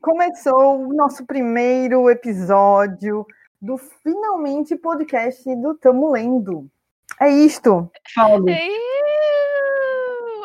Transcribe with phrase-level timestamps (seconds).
[0.00, 3.26] Começou o nosso primeiro episódio
[3.60, 6.68] do finalmente podcast do Tamo Lendo.
[7.20, 7.90] É isto.
[8.14, 8.40] Fala.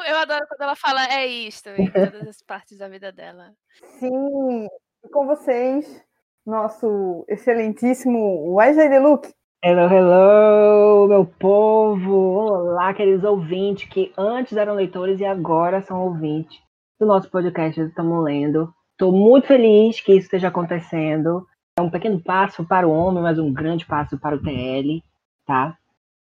[0.07, 3.54] Eu adoro quando ela fala é isto em todas as partes da vida dela.
[3.99, 4.68] Sim,
[5.11, 6.04] com vocês,
[6.45, 9.34] nosso excelentíssimo Wesley Deluxe.
[9.64, 12.14] Hello, hello, meu povo!
[12.14, 16.60] Olá, queridos ouvintes que antes eram leitores e agora são ouvintes
[17.00, 18.71] do nosso podcast Estamos Lendo.
[18.92, 21.43] Estou muito feliz que isso esteja acontecendo.
[21.75, 25.01] É um pequeno passo para o homem, mas um grande passo para o TL,
[25.48, 25.76] tá?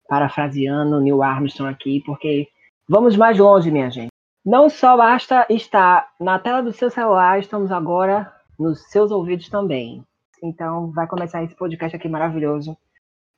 [0.08, 2.48] Parafraseando Neil Armstrong aqui, porque
[2.88, 4.10] vamos mais longe, minha gente.
[4.46, 10.04] Não só basta estar na tela do seu celular, estamos agora nos seus ouvidos também.
[10.44, 12.78] Então, vai começar esse podcast aqui maravilhoso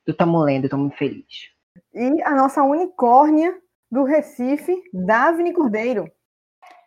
[0.08, 1.50] do Tamo Lendo, estou muito feliz.
[1.92, 3.54] E a nossa unicórnia
[3.90, 6.10] do Recife, Davine Cordeiro.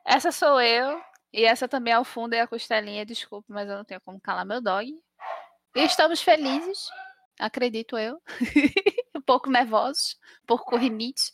[0.03, 0.99] Essa sou eu,
[1.31, 4.19] e essa também é o fundo e a costelinha, desculpe, mas eu não tenho como
[4.19, 4.91] calar meu dog.
[5.75, 6.89] E estamos felizes,
[7.39, 8.19] acredito eu.
[9.15, 11.31] um pouco nervosos, um pouco com rinite,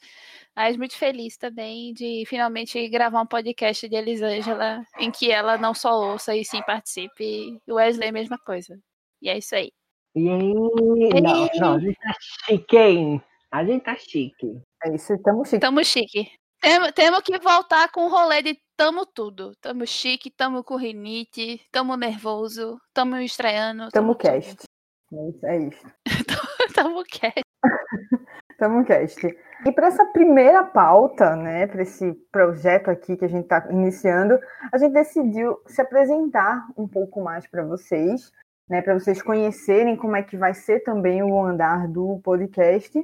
[0.53, 5.73] mas muito feliz também de finalmente gravar um podcast de Elisângela em que ela não
[5.73, 7.23] só ouça e sim participe.
[7.65, 8.77] E o Wesley, mesma coisa.
[9.21, 9.71] E é isso aí.
[10.17, 13.21] E aí, não, não, a gente tá chique, hein?
[13.51, 14.59] A gente tá chique.
[14.83, 15.61] É isso, estamos chique.
[15.61, 16.31] Tamo chique.
[16.59, 19.51] Temos, temos que voltar com o rolê de tamo tudo.
[19.61, 23.89] Tamo chique, tamo com rinite, tamo nervoso, tamo estreando.
[23.91, 24.63] Tamo, tamo cast.
[25.43, 25.85] É isso.
[26.73, 27.43] tamo cast.
[28.57, 29.27] tamo cast.
[29.67, 34.39] E para essa primeira pauta, né, para esse projeto aqui que a gente está iniciando,
[34.71, 38.31] a gente decidiu se apresentar um pouco mais para vocês,
[38.69, 43.01] né, para vocês conhecerem como é que vai ser também o andar do podcast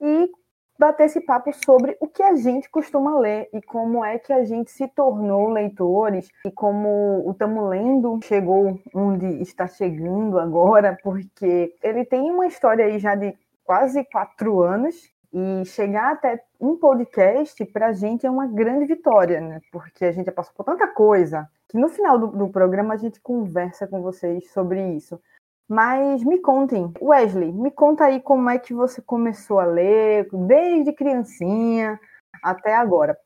[0.00, 0.30] e
[0.78, 4.42] bater esse papo sobre o que a gente costuma ler e como é que a
[4.44, 11.76] gente se tornou leitores e como o Tamo Lendo chegou onde está chegando agora, porque
[11.82, 17.64] ele tem uma história aí já de quase quatro anos e chegar até um podcast
[17.66, 19.60] para a gente é uma grande vitória, né?
[19.70, 22.98] Porque a gente já passou por tanta coisa que no final do, do programa a
[22.98, 25.18] gente conversa com vocês sobre isso.
[25.66, 30.92] Mas me contem, Wesley, me conta aí como é que você começou a ler, desde
[30.92, 31.98] criancinha
[32.42, 33.16] até agora.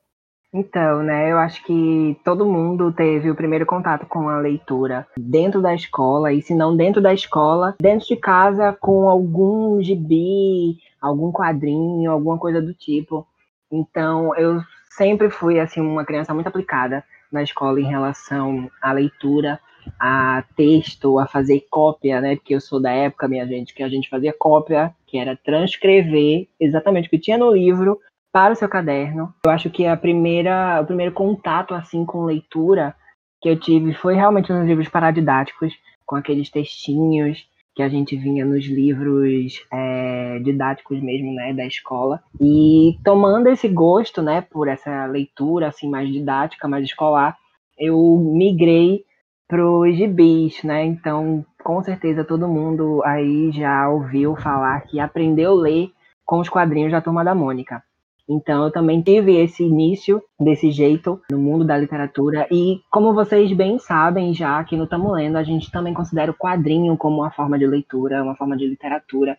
[0.53, 5.61] Então, né, eu acho que todo mundo teve o primeiro contato com a leitura dentro
[5.61, 11.33] da escola, e se não dentro da escola, dentro de casa com algum gibi, algum
[11.33, 13.27] quadrinho, alguma coisa do tipo.
[13.69, 19.59] Então, eu sempre fui assim uma criança muito aplicada na escola em relação à leitura,
[19.99, 22.35] a texto, a fazer cópia, né?
[22.35, 26.47] Porque eu sou da época, minha gente, que a gente fazia cópia, que era transcrever
[26.59, 27.99] exatamente o que tinha no livro
[28.31, 29.33] para o seu caderno.
[29.45, 32.95] Eu acho que a primeira, o primeiro contato assim com leitura
[33.41, 35.73] que eu tive foi realmente nos livros paradidáticos,
[36.05, 42.19] com aqueles textinhos que a gente vinha nos livros é, didáticos mesmo, né, da escola.
[42.41, 47.37] E tomando esse gosto, né, por essa leitura assim mais didática, mais escolar,
[47.77, 47.95] eu
[48.35, 49.05] migrei
[49.53, 50.85] os gibis, né?
[50.85, 55.91] Então, com certeza todo mundo aí já ouviu falar que aprendeu a ler
[56.25, 57.83] com os quadrinhos da Turma da Mônica.
[58.29, 62.45] Então, eu também tive esse início desse jeito no mundo da literatura.
[62.51, 66.37] E, como vocês bem sabem, já aqui no Tamo Lendo, a gente também considera o
[66.37, 69.37] quadrinho como uma forma de leitura, uma forma de literatura.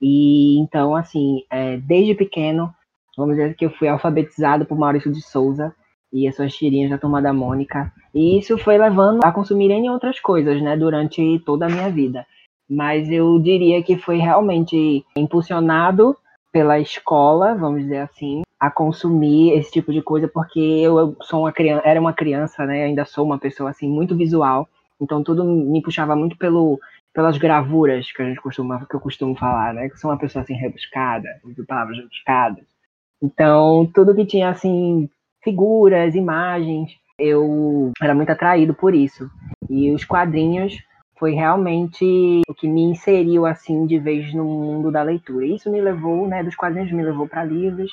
[0.00, 2.72] E, então, assim, é, desde pequeno,
[3.16, 5.74] vamos dizer que eu fui alfabetizado por Maurício de Souza
[6.10, 7.92] e as suas tirinhas da Turma da Mônica.
[8.14, 12.26] E isso foi levando a consumir em outras coisas, né, durante toda a minha vida.
[12.70, 16.16] Mas eu diria que foi realmente impulsionado
[16.54, 21.52] pela escola, vamos dizer assim, a consumir esse tipo de coisa, porque eu sou uma
[21.52, 24.68] criança, era uma criança, né, ainda sou uma pessoa assim muito visual,
[25.00, 26.78] então tudo me puxava muito pelo
[27.12, 30.44] pelas gravuras que a gente costuma que eu costumo falar, né, que sou uma pessoa
[30.44, 31.28] assim rebuscada,
[31.66, 32.64] palavras rebuscadas.
[33.20, 35.08] Então, tudo que tinha assim
[35.42, 39.30] figuras, imagens, eu era muito atraído por isso.
[39.70, 40.76] E os quadrinhos
[41.16, 45.46] foi realmente o que me inseriu assim de vez no mundo da leitura.
[45.46, 47.92] Isso me levou, né, dos quadrinhos me levou para livros.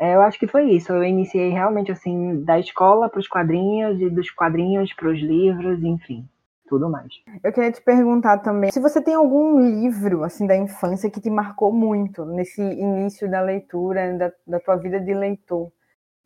[0.00, 0.92] É, eu acho que foi isso.
[0.92, 5.82] Eu iniciei realmente assim da escola para os quadrinhos e dos quadrinhos para os livros,
[5.82, 6.28] enfim,
[6.68, 7.12] tudo mais.
[7.42, 11.30] Eu queria te perguntar também se você tem algum livro assim da infância que te
[11.30, 15.72] marcou muito nesse início da leitura, da, da tua vida de leitor.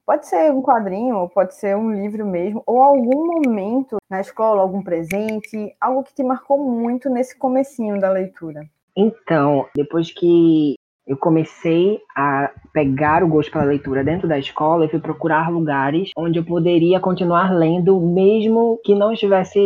[0.05, 4.61] Pode ser um quadrinho, ou pode ser um livro mesmo, ou algum momento na escola,
[4.61, 8.69] algum presente, algo que te marcou muito nesse comecinho da leitura.
[8.97, 10.75] Então, depois que
[11.07, 16.11] eu comecei a pegar o gosto pela leitura dentro da escola e fui procurar lugares
[16.17, 19.59] onde eu poderia continuar lendo, mesmo que não estivesse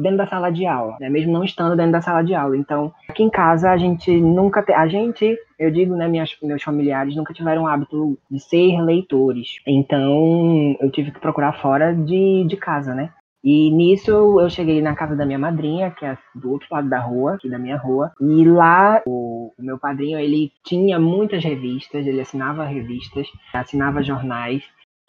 [0.00, 1.08] dentro da sala de aula, né?
[1.08, 2.56] mesmo não estando dentro da sala de aula.
[2.56, 4.72] Então, aqui em casa a gente nunca, te...
[4.72, 9.56] a gente, eu digo, né, minhas, meus familiares nunca tiveram o hábito de ser leitores.
[9.66, 13.10] Então, eu tive que procurar fora de, de casa, né?
[13.48, 14.10] E nisso
[14.40, 17.48] eu cheguei na casa da minha madrinha, que é do outro lado da rua, aqui
[17.48, 18.10] da minha rua.
[18.20, 24.64] E lá o, o meu padrinho, ele tinha muitas revistas, ele assinava revistas, assinava jornais.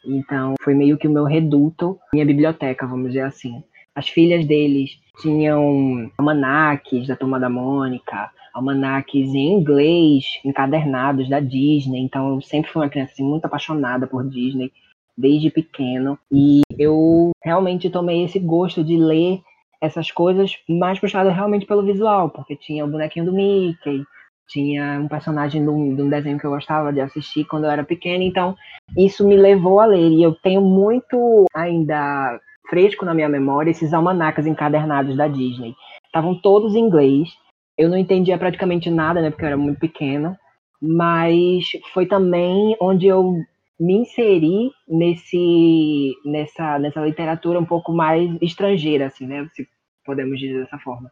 [0.05, 3.63] Então foi meio que o meu reduto, minha biblioteca, vamos dizer assim.
[3.95, 12.01] As filhas deles tinham almanaques da Turma da Mônica, almanaques em inglês, encadernados da Disney.
[12.01, 14.71] Então eu sempre fui uma criança assim, muito apaixonada por Disney
[15.17, 16.17] desde pequeno.
[16.31, 19.41] E eu realmente tomei esse gosto de ler
[19.81, 24.03] essas coisas mais puxada realmente pelo visual, porque tinha o bonequinho do Mickey,
[24.47, 27.71] tinha um personagem de um, de um, desenho que eu gostava de assistir quando eu
[27.71, 28.55] era pequena, então
[28.97, 30.09] isso me levou a ler.
[30.09, 35.75] E eu tenho muito ainda fresco na minha memória esses almanacas encadernados da Disney.
[36.05, 37.29] Estavam todos em inglês.
[37.77, 40.39] Eu não entendia praticamente nada, né, porque eu era muito pequena,
[40.81, 43.35] mas foi também onde eu
[43.79, 49.47] me inseri nesse, nessa, nessa literatura um pouco mais estrangeira, assim, né?
[49.53, 49.67] Se
[50.05, 51.11] podemos dizer dessa forma.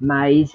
[0.00, 0.52] Mas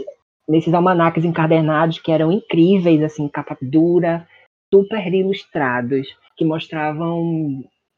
[0.48, 4.28] nesses almanaques encadernados que eram incríveis, assim, capa dura,
[4.74, 6.08] super ilustrados,
[6.38, 7.22] que mostravam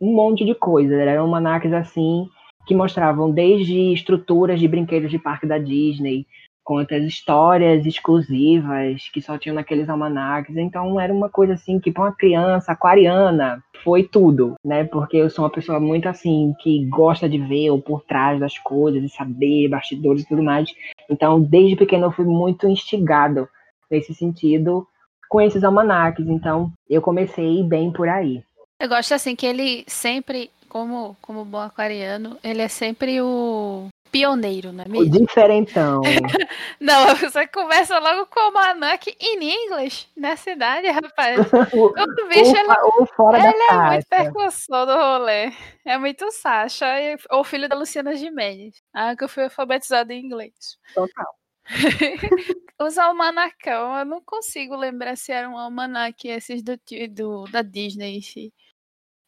[0.02, 0.98] um monte de coisas.
[0.98, 2.28] Eram almanaques assim
[2.66, 6.26] que mostravam desde estruturas de brinquedos de parque da Disney,
[6.66, 10.58] quanto as histórias exclusivas que só tinham naqueles almanacs.
[10.58, 14.84] Então era uma coisa assim que para uma criança aquariana foi tudo, né?
[14.84, 18.58] Porque eu sou uma pessoa muito assim que gosta de ver o por trás das
[18.58, 20.68] coisas e saber bastidores e tudo mais.
[21.10, 23.48] Então desde pequeno eu fui muito instigado
[23.90, 24.88] nesse sentido
[25.30, 26.28] com esses almanacs.
[26.28, 28.44] Então eu comecei bem por aí.
[28.80, 34.72] Eu gosto assim que ele sempre como, como bom aquariano, ele é sempre o pioneiro,
[34.72, 35.08] não é mesmo?
[35.08, 36.02] O diferentão.
[36.80, 41.40] não, você conversa logo com o Manak em inglês na cidade, rapaz.
[41.74, 45.52] o bicho, ou, ele, ou fora ele da é muito percussor do rolê.
[45.86, 46.88] É muito Sasha,
[47.30, 48.76] ou filho da Luciana Gimenez.
[48.94, 50.78] Ah, que eu fui alfabetizado em inglês.
[50.94, 51.36] Total.
[52.80, 56.78] Os almanacão, eu não consigo lembrar se eram um almanac esses do,
[57.10, 58.20] do, da Disney.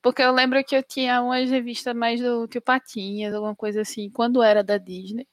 [0.07, 4.09] Porque eu lembro que eu tinha umas revistas mais do Tio Patinhas, alguma coisa assim,
[4.09, 5.27] quando era da Disney.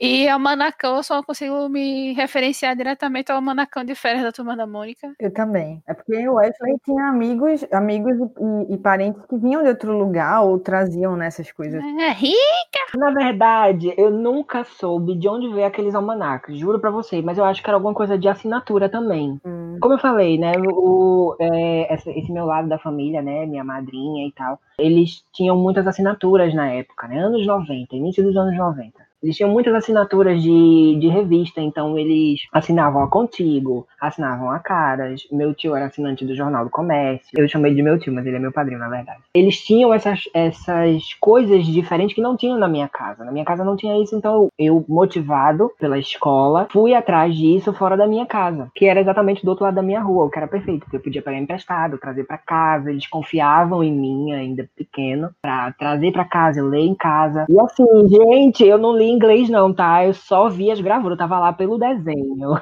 [0.00, 4.56] E a Manacão eu só consigo me referenciar diretamente ao Manacão de férias da Turma
[4.56, 5.12] da Mônica.
[5.20, 5.82] Eu também.
[5.86, 10.42] É porque o Wesley tinha amigos, amigos e, e, parentes que vinham de outro lugar
[10.42, 11.84] ou traziam nessas coisas.
[11.84, 12.96] É rica!
[12.96, 17.44] Na verdade, eu nunca soube de onde veio aqueles almanacs, juro para você, mas eu
[17.44, 19.38] acho que era alguma coisa de assinatura também.
[19.44, 19.76] Hum.
[19.82, 24.26] Como eu falei, né, o, é, esse, esse meu lado da família, né, minha madrinha
[24.26, 29.09] e tal, eles tinham muitas assinaturas na época, né, anos 90, início dos anos 90.
[29.22, 35.26] Eles tinham muitas assinaturas de, de revista, então eles assinavam a Contigo, assinavam a Caras.
[35.30, 37.28] Meu tio era assinante do Jornal do Comércio.
[37.36, 39.20] Eu chamei de meu tio, mas ele é meu padrinho, na verdade.
[39.34, 43.24] Eles tinham essas, essas coisas diferentes que não tinham na minha casa.
[43.24, 47.96] Na minha casa não tinha isso, então eu, motivado pela escola, fui atrás disso fora
[47.96, 50.48] da minha casa, que era exatamente do outro lado da minha rua, o que era
[50.48, 52.90] perfeito, porque eu podia pegar emprestado, trazer para casa.
[52.90, 57.44] Eles confiavam em mim, ainda pequeno, para trazer para casa, eu ler em casa.
[57.48, 60.04] E assim, gente, eu não li inglês, não, tá?
[60.04, 62.60] Eu só vi as gravuras, eu tava lá pelo desenho.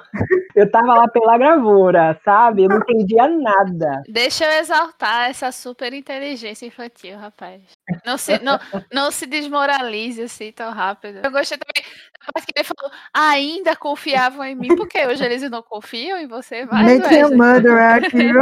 [0.54, 2.64] Eu tava lá pela gravura, sabe?
[2.64, 4.02] Eu não entendia nada.
[4.08, 7.62] Deixa eu exaltar essa super inteligência infantil, rapaz.
[8.04, 8.58] Não se, não,
[8.92, 11.20] não se desmoralize assim tão rápido.
[11.22, 11.88] Eu gostei também
[12.28, 16.26] da parte que ele falou, ainda confiavam em mim, porque hoje eles não confiam em
[16.26, 16.98] você mais.
[16.98, 18.40] Make a mother aqui, viu?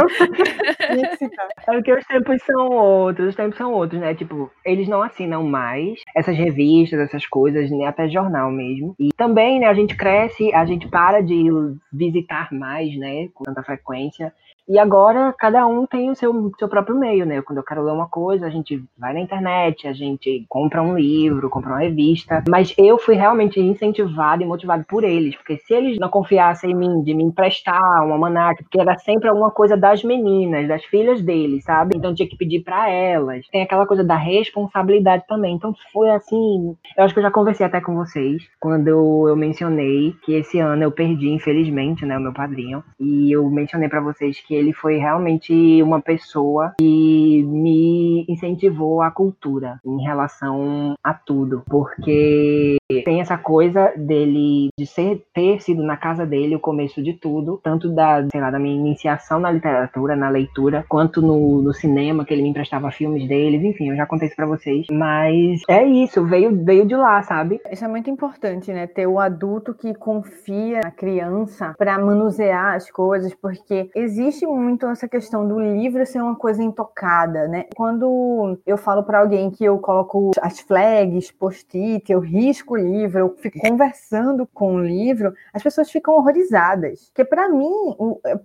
[1.67, 4.15] é porque os tempos são outros, os tempos são outros, né?
[4.15, 7.85] Tipo, eles não assinam mais essas revistas, essas coisas, né?
[7.97, 8.95] Até jornal mesmo.
[8.99, 11.43] E também, né, a gente cresce, a gente para de
[11.91, 14.31] visitar mais, né, com tanta frequência.
[14.67, 17.41] E agora cada um tem o seu, seu próprio meio, né?
[17.41, 20.97] Quando eu quero ler uma coisa, a gente vai na internet, a gente compra um
[20.97, 22.43] livro, compra uma revista.
[22.49, 26.75] Mas eu fui realmente incentivado e motivado por eles, porque se eles não confiassem em
[26.75, 31.21] mim, de me emprestar uma almanac, porque era sempre alguma coisa das meninas, das filhas
[31.21, 31.95] deles, sabe?
[31.95, 33.47] Então tinha que pedir para elas.
[33.49, 35.55] Tem aquela coisa da responsabilidade também.
[35.55, 36.75] Então foi assim.
[36.97, 40.59] Eu acho que eu já conversei até com vocês quando eu, eu mencionei que esse
[40.59, 42.83] ano eu perdi, infelizmente, né, o meu padrinho.
[42.99, 49.11] E eu mencionei para vocês que ele foi realmente uma pessoa que me incentivou a
[49.11, 55.97] cultura em relação a tudo, porque tem essa coisa dele de ser ter sido na
[55.97, 60.15] casa dele o começo de tudo, tanto da, sei lá, da minha iniciação na literatura,
[60.15, 64.05] na leitura, quanto no, no cinema, que ele me emprestava filmes deles, enfim, eu já
[64.05, 64.87] contei isso pra vocês.
[64.91, 67.59] Mas é isso, veio, veio de lá, sabe?
[67.71, 68.87] Isso é muito importante, né?
[68.87, 75.07] Ter o adulto que confia na criança para manusear as coisas, porque existe muito essa
[75.07, 77.65] questão do livro ser uma coisa intocada, né?
[77.75, 83.19] Quando eu falo para alguém que eu coloco as flags, post-it, eu risco o livro,
[83.19, 87.09] eu fico conversando com o livro, as pessoas ficam horrorizadas.
[87.09, 87.71] Porque para mim,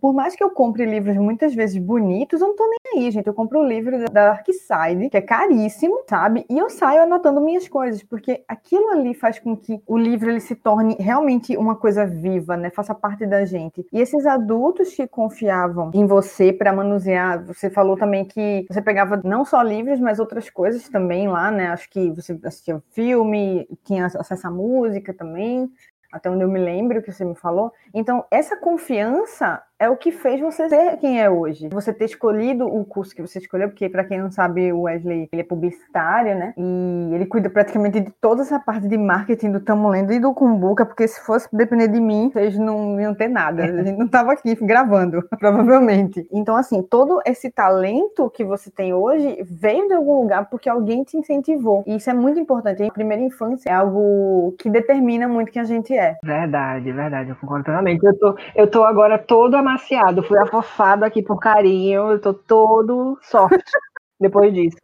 [0.01, 3.27] por mais que eu compre livros muitas vezes bonitos, eu não tô nem aí, gente.
[3.27, 6.45] Eu compro o livro da Darkside, que é caríssimo, sabe?
[6.49, 10.41] E eu saio anotando minhas coisas, porque aquilo ali faz com que o livro ele
[10.41, 12.71] se torne realmente uma coisa viva, né?
[12.71, 13.87] Faça parte da gente.
[13.93, 19.21] E esses adultos que confiavam em você para manusear, você falou também que você pegava
[19.25, 21.69] não só livros, mas outras coisas também lá, né?
[21.69, 25.71] Acho que você assistia filme, tinha acesso à música também
[26.13, 27.73] até onde eu me lembro que você me falou.
[27.95, 31.69] Então, essa confiança é o que fez você ser quem é hoje.
[31.73, 35.29] Você ter escolhido o curso que você escolheu, porque para quem não sabe, o Wesley,
[35.33, 36.55] ele é publicitário, né?
[36.57, 40.33] E ele cuida praticamente de toda essa parte de marketing do Tamo Lendo e do
[40.33, 43.65] Kumbuka, porque se fosse depender de mim, vocês não iam ter nada.
[43.65, 46.29] A gente não tava aqui gravando, provavelmente.
[46.31, 51.03] Então, assim, todo esse talento que você tem hoje veio de algum lugar porque alguém
[51.03, 51.83] te incentivou.
[51.89, 52.85] E isso é muito importante.
[52.85, 56.19] A primeira infância é algo que determina muito quem a gente é.
[56.23, 57.31] Verdade, verdade.
[57.31, 58.05] Eu concordo totalmente.
[58.05, 63.19] Eu tô, eu tô agora todo amaciado, fui afofado aqui por carinho, eu tô todo
[63.23, 63.57] sorte
[64.21, 64.76] depois disso.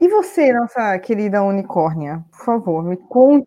[0.00, 3.46] E você, nossa querida unicórnia, por favor, me conte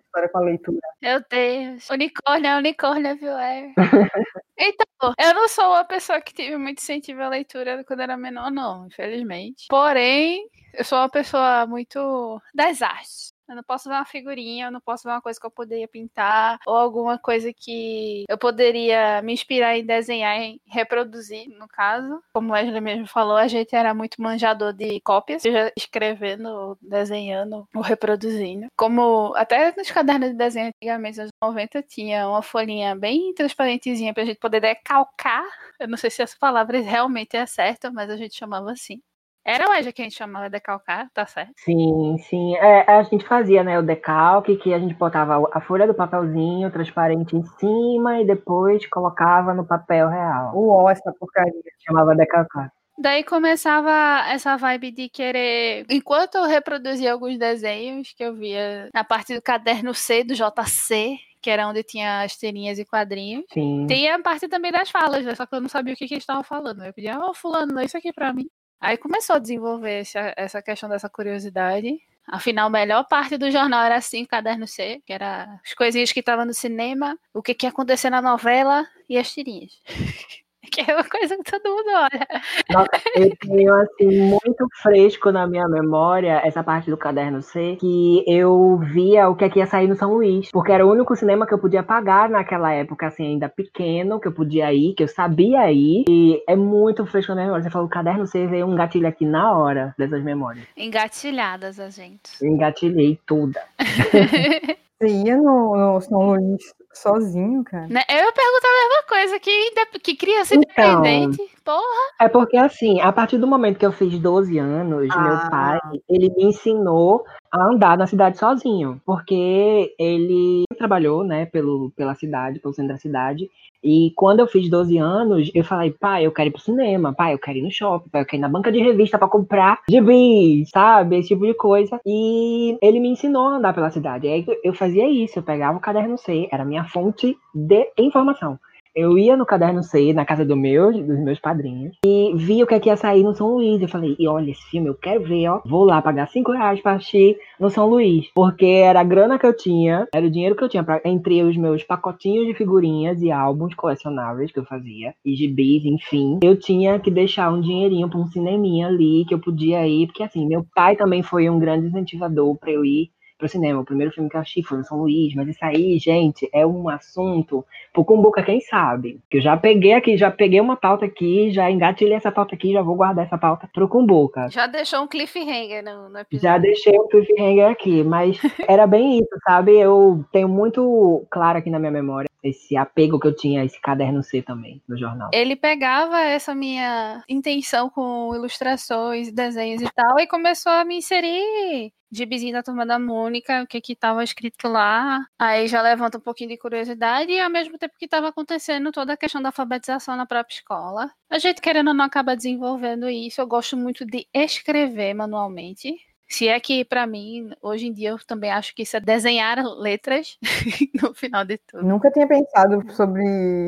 [0.00, 0.80] história com a leitura.
[1.00, 3.32] Meu Deus, unicórnio é unicórnio, viu?
[3.32, 3.72] É.
[4.58, 8.50] então, eu não sou uma pessoa que tive muito incentivo à leitura quando era menor,
[8.50, 9.66] não, infelizmente.
[9.68, 13.32] Porém, eu sou uma pessoa muito das artes.
[13.50, 15.88] Eu não posso ver uma figurinha, eu não posso ver uma coisa que eu poderia
[15.88, 22.22] pintar, ou alguma coisa que eu poderia me inspirar em desenhar e reproduzir, no caso.
[22.32, 27.66] Como o Wesley mesmo falou, a gente era muito manjador de cópias, seja escrevendo, desenhando
[27.74, 28.68] ou reproduzindo.
[28.76, 34.24] Como até nos cadernos de desenho antigamente, nos 90, tinha uma folhinha bem transparentezinha pra
[34.24, 35.44] gente poder decalcar.
[35.78, 39.00] Eu não sei se essa palavra realmente é certa, mas a gente chamava assim.
[39.44, 41.52] Era hoje que a gente chamava decalcar, tá certo?
[41.56, 42.54] Sim, sim.
[42.56, 46.70] É, a gente fazia, né, o decalque, que a gente botava a folha do papelzinho
[46.70, 50.54] transparente em cima e depois colocava no papel real.
[50.54, 51.52] Uó, essa porcaria.
[51.86, 52.70] Chamava decalcar.
[53.00, 53.90] Daí começava
[54.28, 55.86] essa vibe de querer.
[55.88, 61.18] Enquanto eu reproduzia alguns desenhos que eu via na parte do caderno C do JC,
[61.40, 63.46] que era onde tinha as tirinhas e quadrinhos.
[63.54, 63.86] Sim.
[63.88, 65.34] Tem a parte também das falas, né?
[65.34, 66.84] Só que eu não sabia o que, que eles estavam falando.
[66.84, 68.46] Eu pedia, ô, oh, fulano, isso aqui pra mim.
[68.78, 71.98] Aí começou a desenvolver essa, essa questão dessa curiosidade.
[72.28, 76.12] Afinal, a melhor parte do jornal era assim, o caderno C, que era as coisinhas
[76.12, 79.72] que estavam no cinema, o que, que ia acontecer na novela e as tirinhas.
[80.72, 82.26] que é uma coisa que todo mundo olha.
[82.70, 88.24] Nossa, eu tenho, assim, muito fresco na minha memória essa parte do caderno C, que
[88.26, 91.16] eu via o que, é que ia sair no São Luís, porque era o único
[91.16, 95.02] cinema que eu podia pagar naquela época, assim, ainda pequeno, que eu podia ir, que
[95.02, 97.64] eu sabia ir, e é muito fresco na minha memória.
[97.64, 100.66] Você falou caderno C, veio um gatilho aqui na hora dessas memórias.
[100.76, 102.30] Engatilhadas a gente.
[102.42, 103.60] Engatilhei toda.
[105.00, 107.86] Você ia no, no São Luís sozinho, cara?
[107.86, 108.02] Né?
[108.08, 112.12] Eu ia perguntar a mesma coisa, que, que criança então, independente, porra.
[112.20, 115.20] É porque assim, a partir do momento que eu fiz 12 anos, ah.
[115.20, 115.78] meu pai,
[116.08, 122.60] ele me ensinou a andar na cidade sozinho, porque ele trabalhou, né, pelo, pela cidade,
[122.60, 123.50] pelo centro da cidade,
[123.82, 127.32] e quando eu fiz 12 anos, eu falei, pai, eu quero ir pro cinema, pai,
[127.32, 129.80] eu quero ir no shopping, pai, eu quero ir na banca de revista para comprar
[129.88, 131.18] gibi, sabe?
[131.18, 131.98] Esse tipo de coisa.
[132.04, 134.28] E ele me ensinou a andar pela cidade.
[134.28, 138.58] Aí eu fazia isso, eu pegava o caderno C, era minha fonte de informação.
[138.94, 142.66] Eu ia no caderno C, na casa do meu, dos meus padrinhos, e via o
[142.66, 143.80] que, é que ia sair no São Luís.
[143.80, 145.60] Eu falei, e olha, esse filme eu quero ver, ó.
[145.64, 148.26] Vou lá pagar 5 reais pra assistir no São Luís.
[148.34, 151.42] Porque era a grana que eu tinha, era o dinheiro que eu tinha pra, entre
[151.42, 156.40] os meus pacotinhos de figurinhas e álbuns colecionáveis que eu fazia, e gibis, enfim.
[156.42, 160.22] Eu tinha que deixar um dinheirinho pra um cineminha ali que eu podia ir, porque
[160.22, 163.80] assim, meu pai também foi um grande incentivador pra eu ir pro cinema.
[163.80, 166.64] O primeiro filme que eu assisti foi o São Luís, mas isso aí, gente, é
[166.64, 169.18] um assunto pro Cumbuca, quem sabe?
[169.28, 172.72] Que eu já peguei aqui, já peguei uma pauta aqui, já engatilhei essa pauta aqui,
[172.72, 174.48] já vou guardar essa pauta pro Cumbuca.
[174.50, 176.40] Já deixou um cliffhanger no, no episódio.
[176.40, 179.76] Já deixei um cliffhanger aqui, mas era bem isso, sabe?
[179.76, 183.80] Eu tenho muito claro aqui na minha memória esse apego que eu tinha a esse
[183.80, 185.30] caderno C também, no jornal.
[185.32, 191.92] Ele pegava essa minha intenção com ilustrações, desenhos e tal, e começou a me inserir
[192.10, 195.24] gibizinho da turma da Mônica, o que que tava escrito lá.
[195.38, 199.12] Aí já levanta um pouquinho de curiosidade, e ao mesmo tempo que estava acontecendo toda
[199.12, 201.10] a questão da alfabetização na própria escola.
[201.30, 203.40] A gente querendo ou não acaba desenvolvendo isso.
[203.40, 205.94] Eu gosto muito de escrever manualmente.
[206.30, 209.58] Se é que, para mim, hoje em dia, eu também acho que isso é desenhar
[209.64, 210.38] letras
[211.02, 211.82] no final de tudo.
[211.82, 213.24] Nunca tinha pensado sobre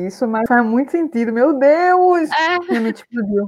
[0.07, 1.33] isso, mas faz muito sentido.
[1.33, 2.29] Meu Deus!
[2.31, 2.93] É, Me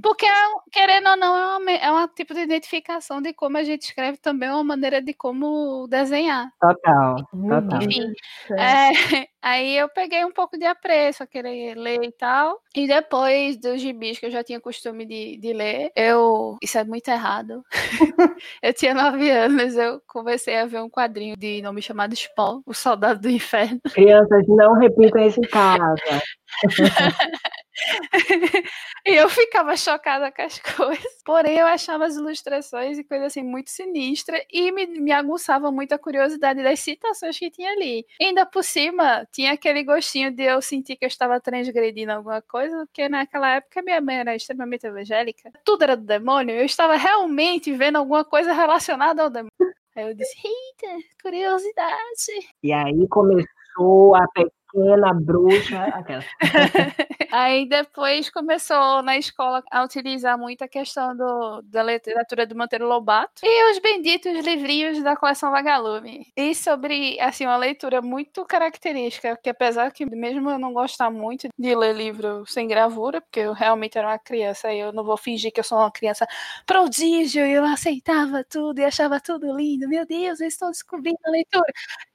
[0.01, 0.25] porque,
[0.69, 4.17] querendo ou não, é uma, é uma tipo de identificação de como a gente escreve
[4.17, 6.51] também, é uma maneira de como desenhar.
[6.60, 7.81] Total, total.
[7.81, 8.12] Enfim.
[8.51, 12.60] É, aí eu peguei um pouco de apreço a querer ler e tal.
[12.75, 16.58] E depois dos gibis que eu já tinha costume de, de ler, eu.
[16.62, 17.64] Isso é muito errado.
[18.62, 22.74] eu tinha nove anos, eu comecei a ver um quadrinho de nome chamado Spawn, o
[22.74, 23.80] Soldado do Inferno.
[23.94, 26.22] Crianças, não repitam isso em casa.
[29.05, 31.22] e eu ficava chocada com as coisas.
[31.25, 35.94] Porém, eu achava as ilustrações e coisas assim muito sinistras e me, me aguçava muito
[35.94, 38.05] a curiosidade das citações que tinha ali.
[38.20, 42.41] E ainda por cima, tinha aquele gostinho de eu sentir que eu estava transgredindo alguma
[42.41, 45.51] coisa, porque naquela época minha mãe era extremamente evangélica.
[45.63, 49.51] Tudo era do demônio, eu estava realmente vendo alguma coisa relacionada ao demônio.
[49.96, 52.50] Aí eu disse, eita, curiosidade.
[52.62, 54.27] E aí começou a
[54.75, 55.84] pequena bruxa.
[55.86, 56.24] Aquela.
[57.32, 62.88] Aí depois começou na escola a utilizar muito a questão do, da literatura do Monteiro
[62.88, 66.27] Lobato e os benditos livrinhos da coleção Vagalume.
[66.36, 71.50] E sobre, assim, uma leitura muito característica, que apesar que mesmo eu não gostar muito
[71.58, 75.17] de ler livro sem gravura, porque eu realmente era uma criança e eu não vou
[75.17, 76.25] fingir que eu sou uma criança
[76.65, 79.88] prodígio e eu aceitava tudo e achava tudo lindo.
[79.89, 81.72] Meu Deus, eu estou descobrindo a leitura.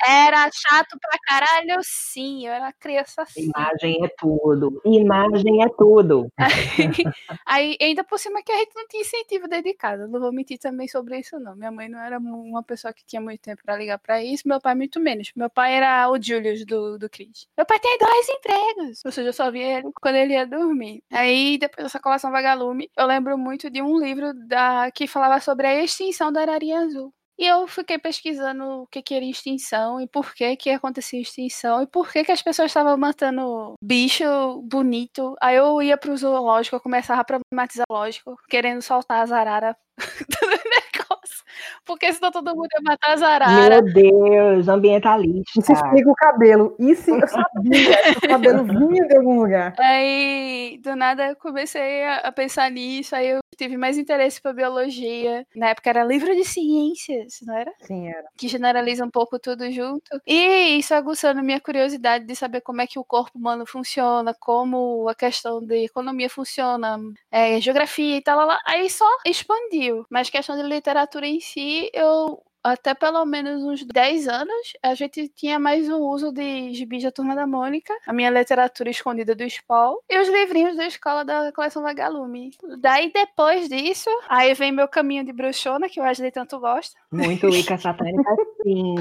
[0.06, 2.49] Era chato pra caralho, sim.
[2.50, 3.44] Eu era criança assim.
[3.44, 4.82] Imagem é tudo.
[4.84, 6.28] Imagem é tudo.
[7.46, 10.08] Aí, ainda por cima que a gente não tinha incentivo dedicado.
[10.08, 11.54] Não vou mentir também sobre isso, não.
[11.54, 14.48] Minha mãe não era uma pessoa que tinha muito tempo pra ligar pra isso.
[14.48, 15.30] Meu pai, muito menos.
[15.36, 17.46] Meu pai era o Julius do, do Chris.
[17.56, 19.04] Meu pai tem dois empregos.
[19.04, 21.04] Ou seja, eu só via ele quando ele ia dormir.
[21.12, 25.68] Aí, depois dessa coleção Vagalume, eu lembro muito de um livro da, que falava sobre
[25.68, 27.14] a extinção da ararinha azul.
[27.40, 31.82] E eu fiquei pesquisando o que, que era extinção e por que que acontecia extinção
[31.82, 35.34] e por que que as pessoas estavam matando bicho bonito.
[35.40, 39.74] Aí eu ia pro zoológico, eu começava a problematizar o zoológico, querendo soltar as araras
[39.96, 41.44] do negócio.
[41.90, 43.82] Porque senão todo mundo ia matar as araras.
[43.82, 45.58] Meu Deus, ambientalista.
[45.58, 46.76] Isso explica o cabelo.
[46.78, 49.74] Isso eu sabia que o cabelo vinha de algum lugar.
[49.76, 53.16] Aí, do nada, eu comecei a, pensar nisso.
[53.16, 55.44] Aí eu tive mais interesse por biologia.
[55.54, 57.72] Na época era livro de ciências, não era?
[57.80, 58.28] Sim, era.
[58.36, 60.20] que generaliza um pouco tudo junto.
[60.24, 65.08] E isso aguçando minha curiosidade de saber como é que o corpo humano funciona, como
[65.08, 66.98] a questão de economia funciona,
[67.32, 68.60] é, geografia e tal, lá, lá.
[68.64, 70.06] aí só expandiu.
[70.08, 75.28] Mas questão de literatura em si, eu até pelo menos uns 10 anos, a gente
[75.28, 79.48] tinha mais o uso de gibis da Turma da Mônica, a minha literatura escondida do
[79.48, 82.50] Spawn, e os livrinhos da escola da coleção Vagalume.
[82.78, 86.98] Daí, depois disso, aí vem meu caminho de bruxona, que o Wesley tanto gosta.
[87.10, 88.94] Muito Wicca satânica, sim.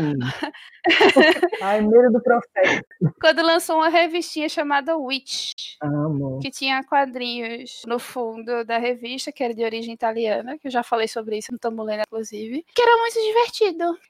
[1.62, 2.86] Ai, medo do profeta.
[3.20, 6.40] Quando lançou uma revistinha chamada Witch, Amo.
[6.42, 10.82] que tinha quadrinhos no fundo da revista, que era de origem italiana, que eu já
[10.84, 13.49] falei sobre isso no Tambulena, inclusive, que era muito divertido.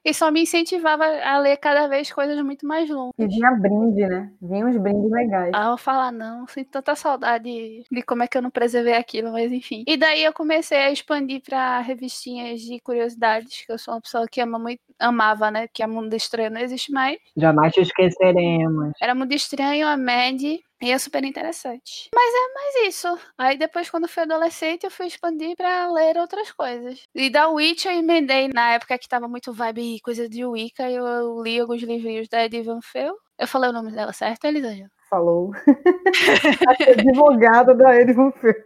[0.04, 3.14] E só me incentivava a ler cada vez coisas muito mais longas.
[3.18, 4.32] E vinha brinde, né?
[4.40, 5.50] Vinha uns brindes legais.
[5.54, 9.32] Ah, eu falar, não, sinto tanta saudade de como é que eu não preservei aquilo,
[9.32, 9.84] mas enfim.
[9.86, 14.26] E daí eu comecei a expandir pra revistinhas de curiosidades, que eu sou uma pessoa
[14.28, 15.66] que ama muito, amava, né?
[15.72, 17.18] Que a Mundo Estranho não existe mais.
[17.36, 18.92] Jamais te esqueceremos.
[19.00, 20.42] Era Mundo Estranho, a Mad,
[20.82, 22.08] e é super interessante.
[22.14, 23.18] Mas é mais isso.
[23.36, 27.02] Aí depois, quando fui adolescente, eu fui expandir pra ler outras coisas.
[27.14, 30.90] E da Witch eu emendei na época que tava muito vibe e coisa de Wicca,
[30.90, 33.14] eu, li alguns livrinhos da Eddie Van Fel.
[33.38, 34.90] Eu falei o nome dela certo, Elisângela?
[35.10, 35.50] Falou.
[36.88, 38.62] Advogada da Edmund Fer.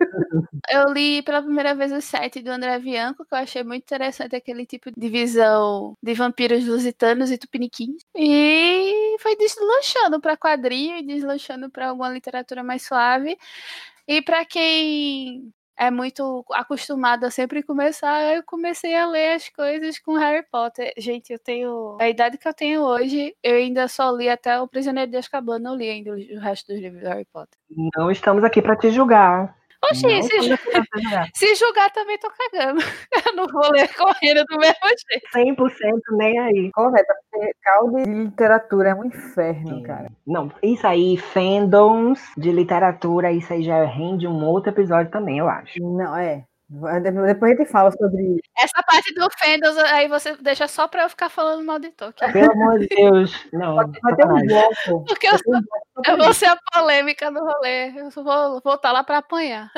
[0.70, 4.36] Eu li pela primeira vez o site do André Bianco, que eu achei muito interessante
[4.36, 8.02] aquele tipo de visão de vampiros lusitanos e tupiniquins.
[8.14, 13.38] E foi deslanchando para quadrinho e deslanchando para alguma literatura mais suave.
[14.06, 18.34] E para quem é muito acostumada a sempre começar.
[18.34, 20.92] Eu comecei a ler as coisas com Harry Potter.
[20.96, 21.96] Gente, eu tenho.
[22.00, 25.58] A idade que eu tenho hoje, eu ainda só li até O Prisioneiro de Azkaban,
[25.58, 27.58] não li ainda o resto dos livros do Harry Potter.
[27.96, 29.56] Não estamos aqui para te julgar.
[29.90, 30.56] Oxi, se, ju
[31.34, 32.80] se, julgar também tô cagando.
[33.26, 35.26] Eu não vou ler correndo do mesmo jeito.
[35.34, 36.70] 100% nem aí.
[36.72, 39.82] Correto, porque caldo de literatura é um inferno, Sim.
[39.82, 40.10] cara.
[40.26, 45.48] Não, isso aí, fandoms de literatura, isso aí já rende um outro episódio também, eu
[45.48, 45.80] acho.
[45.80, 46.44] Não, é.
[47.26, 48.40] Depois a gente fala sobre isso.
[48.58, 52.32] Essa parte do Fendels, aí você deixa só pra eu ficar falando mal de Tolkien.
[52.32, 53.46] Pelo amor de Deus.
[53.52, 55.04] Não, vai ter um bloco.
[55.06, 55.54] Porque eu, sou,
[56.06, 57.88] eu vou ser a polêmica do rolê.
[57.96, 59.70] Eu vou voltar tá lá pra apanhar.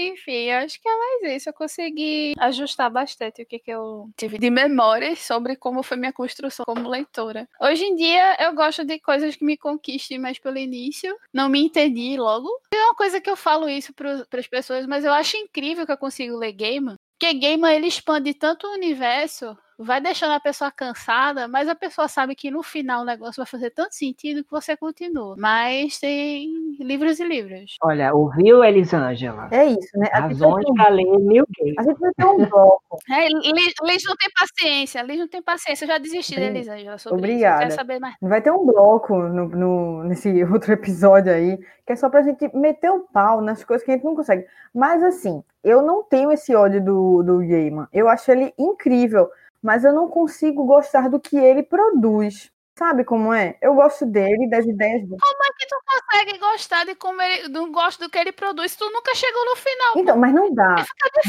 [0.00, 1.48] Enfim, acho que é mais isso.
[1.48, 6.12] Eu consegui ajustar bastante o que, que eu tive de memórias sobre como foi minha
[6.12, 7.48] construção como leitora.
[7.60, 11.16] Hoje em dia, eu gosto de coisas que me conquistem mais pelo início.
[11.32, 12.48] Não me entendi logo.
[12.72, 15.90] É uma coisa que eu falo isso para as pessoas, mas eu acho incrível que
[15.90, 16.94] eu consigo ler Gaiman.
[17.18, 22.08] Porque Gaiman, ele expande tanto o universo vai deixando a pessoa cansada, mas a pessoa
[22.08, 25.36] sabe que no final o negócio vai fazer tanto sentido que você continua.
[25.38, 27.76] Mas tem livros e livros.
[27.82, 29.48] Olha, ouviu, Elisângela?
[29.52, 30.08] É isso, né?
[30.12, 31.74] Razões para ler New Game.
[31.78, 32.82] A gente vai ter um bloco.
[33.10, 35.84] É, Liz não tem paciência, Liz não tem paciência.
[35.84, 37.54] Eu já desisti da Elisângela sobre Obrigada.
[37.54, 37.68] isso.
[37.68, 38.14] Quero saber mais.
[38.20, 42.54] Vai ter um bloco no, no, nesse outro episódio aí, que é só pra gente
[42.56, 44.46] meter o pau nas coisas que a gente não consegue.
[44.74, 47.86] Mas assim, eu não tenho esse ódio do, do Gaiman.
[47.92, 49.28] Eu acho ele incrível
[49.62, 52.50] mas eu não consigo gostar do que ele produz.
[52.78, 53.56] Sabe como é?
[53.60, 55.16] Eu gosto dele, das ideias dele.
[55.20, 58.76] Como é que tu consegue gostar de como ele não gosta do que ele produz?
[58.76, 59.92] Tu nunca chegou no final.
[59.96, 60.84] Então, mas não dá.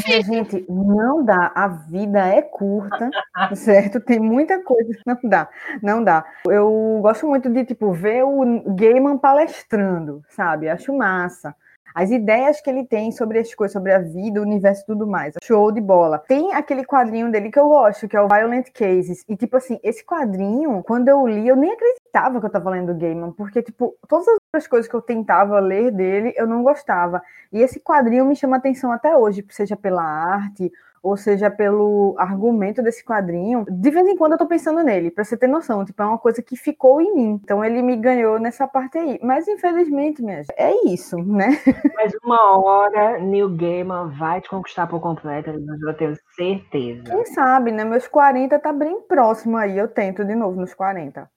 [0.06, 1.52] Minha gente, não dá.
[1.56, 3.10] A vida é curta,
[3.56, 4.00] certo?
[4.00, 4.92] Tem muita coisa.
[5.04, 5.50] Não dá,
[5.82, 6.24] não dá.
[6.46, 10.70] Eu gosto muito de, tipo, ver o Gaiman palestrando, sabe?
[10.70, 11.56] Acho massa
[11.94, 15.08] as ideias que ele tem sobre as coisas, sobre a vida, o universo e tudo
[15.08, 15.36] mais.
[15.44, 16.20] Show de bola.
[16.28, 19.24] Tem aquele quadrinho dele que eu gosto, que é o Violent Cases.
[19.28, 22.96] E, tipo assim, esse quadrinho, quando eu li, eu nem acreditava que eu tava lendo
[22.96, 27.22] Gaiman, porque, tipo, todas as outras coisas que eu tentava ler dele, eu não gostava.
[27.52, 30.72] E esse quadrinho me chama atenção até hoje, seja pela arte
[31.02, 35.24] ou seja pelo argumento desse quadrinho, de vez em quando eu tô pensando nele, pra
[35.24, 37.40] você ter noção, tipo, é uma coisa que ficou em mim.
[37.44, 39.20] Então ele me ganhou nessa parte aí.
[39.22, 41.50] Mas infelizmente, minha gente, é isso, né?
[41.96, 47.04] Mas uma hora Neil Gaiman vai te conquistar por completo, eu tenho certeza.
[47.04, 47.84] Quem sabe, né?
[47.84, 51.30] Meus 40 tá bem próximo aí, eu tento de novo nos 40.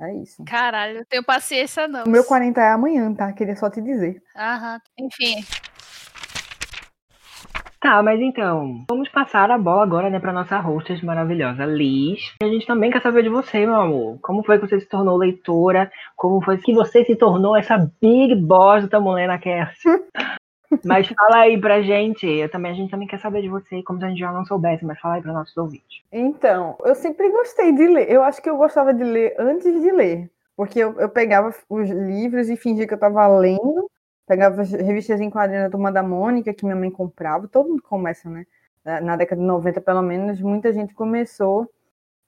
[0.00, 0.44] É isso.
[0.44, 2.04] Caralho, eu tenho paciência não.
[2.04, 3.32] O meu 40 é amanhã, tá?
[3.32, 4.22] Queria só te dizer.
[4.36, 5.44] Aham, enfim.
[7.84, 12.34] Tá, mas então, vamos passar a bola agora, né, pra nossa hostess maravilhosa, Liz.
[12.42, 14.18] A gente também quer saber de você, meu amor.
[14.22, 15.92] Como foi que você se tornou leitora?
[16.16, 19.82] Como foi que você se tornou essa big boss da Mulher Cast?
[20.82, 22.26] mas fala aí pra gente.
[22.26, 24.46] Eu também, a gente também quer saber de você, como se a gente já não
[24.46, 26.00] soubesse, mas fala aí para nossos ouvintes.
[26.10, 28.10] Então, eu sempre gostei de ler.
[28.10, 30.30] Eu acho que eu gostava de ler antes de ler.
[30.56, 33.90] Porque eu, eu pegava os livros e fingia que eu tava lendo
[34.26, 37.46] Pegava revistas em quadrinhos da Turma da Mônica, que minha mãe comprava.
[37.46, 38.46] Todo mundo começa, né?
[39.02, 41.68] Na década de 90, pelo menos, muita gente começou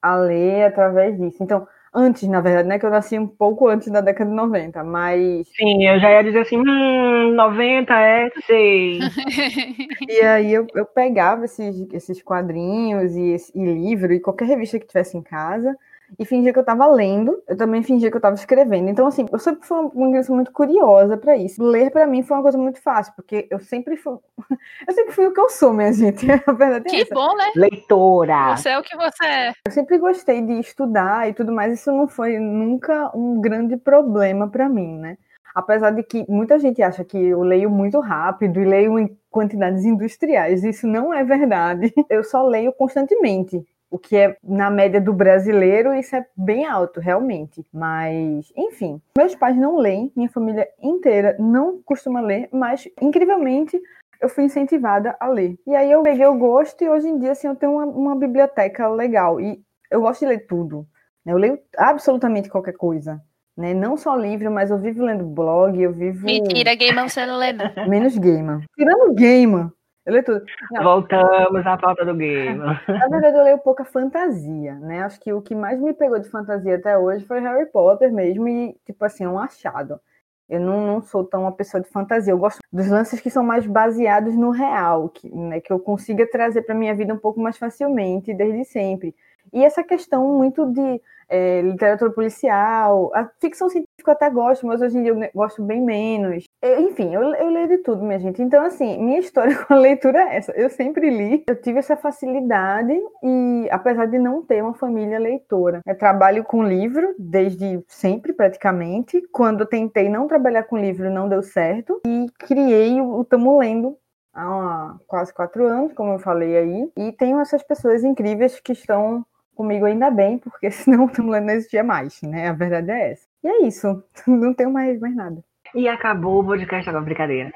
[0.00, 1.42] a ler através disso.
[1.42, 2.78] Então, antes, na verdade, né?
[2.78, 5.48] Que eu nasci um pouco antes da década de 90, mas.
[5.56, 8.98] Sim, eu já ia dizer assim, hum, 90 é, sei.
[10.08, 14.86] e aí eu, eu pegava esses, esses quadrinhos e, e livro e qualquer revista que
[14.86, 15.76] tivesse em casa
[16.18, 18.88] e fingia que eu tava lendo, eu também fingia que eu tava escrevendo.
[18.88, 21.62] Então, assim, eu sempre fui uma criança muito curiosa para isso.
[21.62, 24.16] Ler para mim foi uma coisa muito fácil, porque eu sempre fui.
[24.88, 26.26] eu sempre fui o que eu sou, minha gente.
[26.46, 27.14] A verdade é que essa.
[27.14, 27.52] bom, né?
[27.56, 28.56] Leitora.
[28.56, 29.52] Você é o que você é.
[29.66, 31.72] Eu sempre gostei de estudar e tudo mais.
[31.72, 35.18] Isso não foi nunca um grande problema para mim, né?
[35.54, 39.84] Apesar de que muita gente acha que eu leio muito rápido e leio em quantidades
[39.84, 40.62] industriais.
[40.62, 41.92] Isso não é verdade.
[42.10, 47.00] Eu só leio constantemente o que é na média do brasileiro, isso é bem alto,
[47.00, 47.64] realmente.
[47.72, 53.80] Mas, enfim, meus pais não leem, minha família inteira não costuma ler, mas incrivelmente
[54.20, 55.58] eu fui incentivada a ler.
[55.66, 58.16] E aí eu peguei o gosto e hoje em dia assim eu tenho uma, uma
[58.16, 60.86] biblioteca legal e eu gosto de ler tudo.
[61.24, 61.32] Né?
[61.32, 63.20] Eu leio absolutamente qualquer coisa.
[63.56, 63.72] Né?
[63.72, 66.26] Não só livro, mas eu vivo lendo blog, eu vivo.
[66.26, 67.64] Mentira, Gaiman você não lê, não.
[67.88, 68.62] Menos Gaiman.
[68.76, 69.72] Tirando Gaiman,
[70.06, 70.44] eu leio tudo.
[70.70, 70.84] Não.
[70.84, 72.58] Voltamos à pauta do game.
[72.88, 75.02] Na verdade, eu leio pouca fantasia, né?
[75.02, 78.46] Acho que o que mais me pegou de fantasia até hoje foi Harry Potter mesmo,
[78.46, 80.00] e, tipo assim, é um achado.
[80.48, 82.32] Eu não, não sou tão uma pessoa de fantasia.
[82.32, 86.24] Eu gosto dos lances que são mais baseados no real, que, né, que eu consiga
[86.30, 89.12] trazer para minha vida um pouco mais facilmente, desde sempre.
[89.52, 93.68] E essa questão muito de é, literatura policial, a ficção
[94.06, 96.44] científico eu até gosto, mas hoje em dia eu gosto bem menos.
[96.62, 98.40] Eu, enfim, eu, eu leio de tudo, minha gente.
[98.40, 100.52] Então, assim, minha história com a leitura é essa.
[100.52, 102.92] Eu sempre li, eu tive essa facilidade
[103.22, 109.20] e, apesar de não ter uma família leitora, eu trabalho com livro desde sempre, praticamente.
[109.32, 112.00] Quando eu tentei não trabalhar com livro, não deu certo.
[112.06, 113.96] E criei o Tamo Lendo
[114.32, 116.90] há quase quatro anos, como eu falei aí.
[116.96, 119.24] E tenho essas pessoas incríveis que estão
[119.56, 122.48] comigo ainda bem, porque senão o Tumblr não existia mais, né?
[122.48, 123.26] A verdade é essa.
[123.42, 124.02] E é isso.
[124.26, 125.42] Não tenho mais, mais nada.
[125.74, 127.52] E acabou o podcast agora, brincadeira.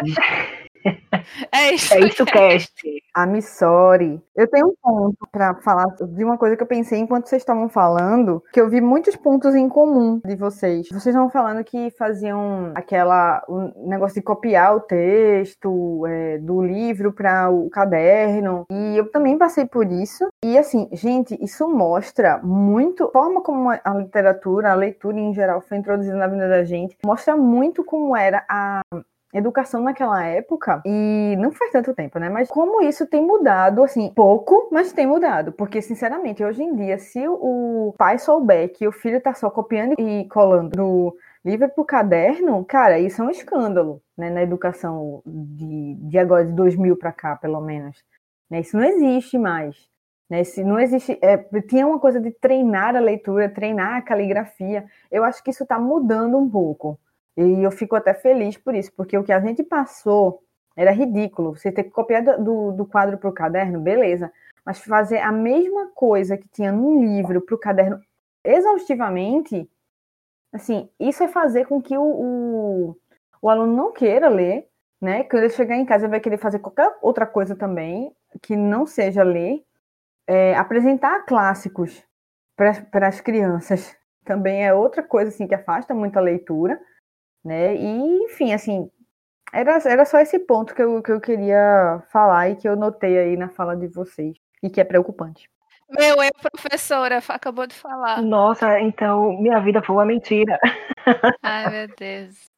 [1.50, 1.94] É isso.
[1.94, 2.72] É isso, cast.
[3.14, 4.20] A Missori.
[4.36, 7.68] Eu tenho um ponto para falar de uma coisa que eu pensei enquanto vocês estavam
[7.68, 10.88] falando, que eu vi muitos pontos em comum de vocês.
[10.88, 17.12] Vocês estavam falando que faziam aquela um negócio de copiar o texto é, do livro
[17.12, 18.66] para o caderno.
[18.70, 20.28] E eu também passei por isso.
[20.44, 25.60] E assim, gente, isso mostra muito a forma como a literatura, a leitura em geral
[25.60, 28.82] foi introduzida na vida da gente, mostra muito como era a
[29.34, 32.28] educação naquela época, e não faz tanto tempo, né?
[32.28, 35.52] Mas como isso tem mudado, assim, pouco, mas tem mudado.
[35.52, 39.94] Porque, sinceramente, hoje em dia, se o pai souber que o filho tá só copiando
[39.98, 44.30] e colando no livro pro caderno, cara, isso é um escândalo, né?
[44.30, 48.02] Na educação de, de agora, de 2000 para cá, pelo menos.
[48.50, 48.60] Né?
[48.60, 49.76] Isso não existe mais.
[50.30, 50.42] Né?
[50.64, 51.18] Não existe.
[51.22, 54.84] É, tinha uma coisa de treinar a leitura, treinar a caligrafia.
[55.10, 56.98] Eu acho que isso está mudando um pouco.
[57.36, 60.42] E eu fico até feliz por isso, porque o que a gente passou
[60.76, 61.56] era ridículo.
[61.56, 64.32] Você ter que copiar do, do quadro para o caderno, beleza.
[64.64, 68.00] Mas fazer a mesma coisa que tinha num livro para o caderno
[68.42, 69.68] exaustivamente,
[70.52, 72.96] assim, isso é fazer com que o, o,
[73.42, 74.68] o aluno não queira ler,
[75.00, 75.24] né?
[75.24, 78.86] Quando ele chegar em casa, ele vai querer fazer qualquer outra coisa também, que não
[78.86, 79.64] seja ler.
[80.26, 82.02] É, apresentar clássicos
[82.56, 83.94] para as crianças
[84.24, 86.80] também é outra coisa assim que afasta muito a leitura
[87.44, 87.76] né?
[87.76, 88.90] E, enfim, assim,
[89.52, 93.18] era, era só esse ponto que eu, que eu queria falar e que eu notei
[93.18, 95.50] aí na fala de vocês, e que é preocupante.
[95.98, 98.20] Meu, eu, professora, acabou de falar.
[98.22, 100.58] Nossa, então minha vida foi uma mentira.
[101.42, 102.50] Ai, meu Deus.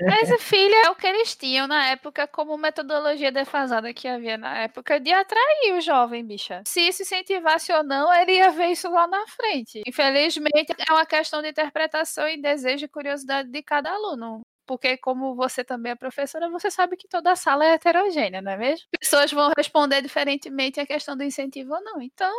[0.00, 4.58] Mas, filha, é o que eles tinham na época como metodologia defasada que havia na
[4.58, 6.62] época de atrair o jovem, bicha.
[6.66, 9.82] Se isso incentivasse ou não, ele ia ver isso lá na frente.
[9.86, 15.34] Infelizmente, é uma questão de interpretação e desejo e curiosidade de cada aluno porque como
[15.34, 18.86] você também é professora, você sabe que toda sala é heterogênea, não é mesmo?
[18.98, 22.02] Pessoas vão responder diferentemente a questão do incentivo ou não.
[22.02, 22.32] Então.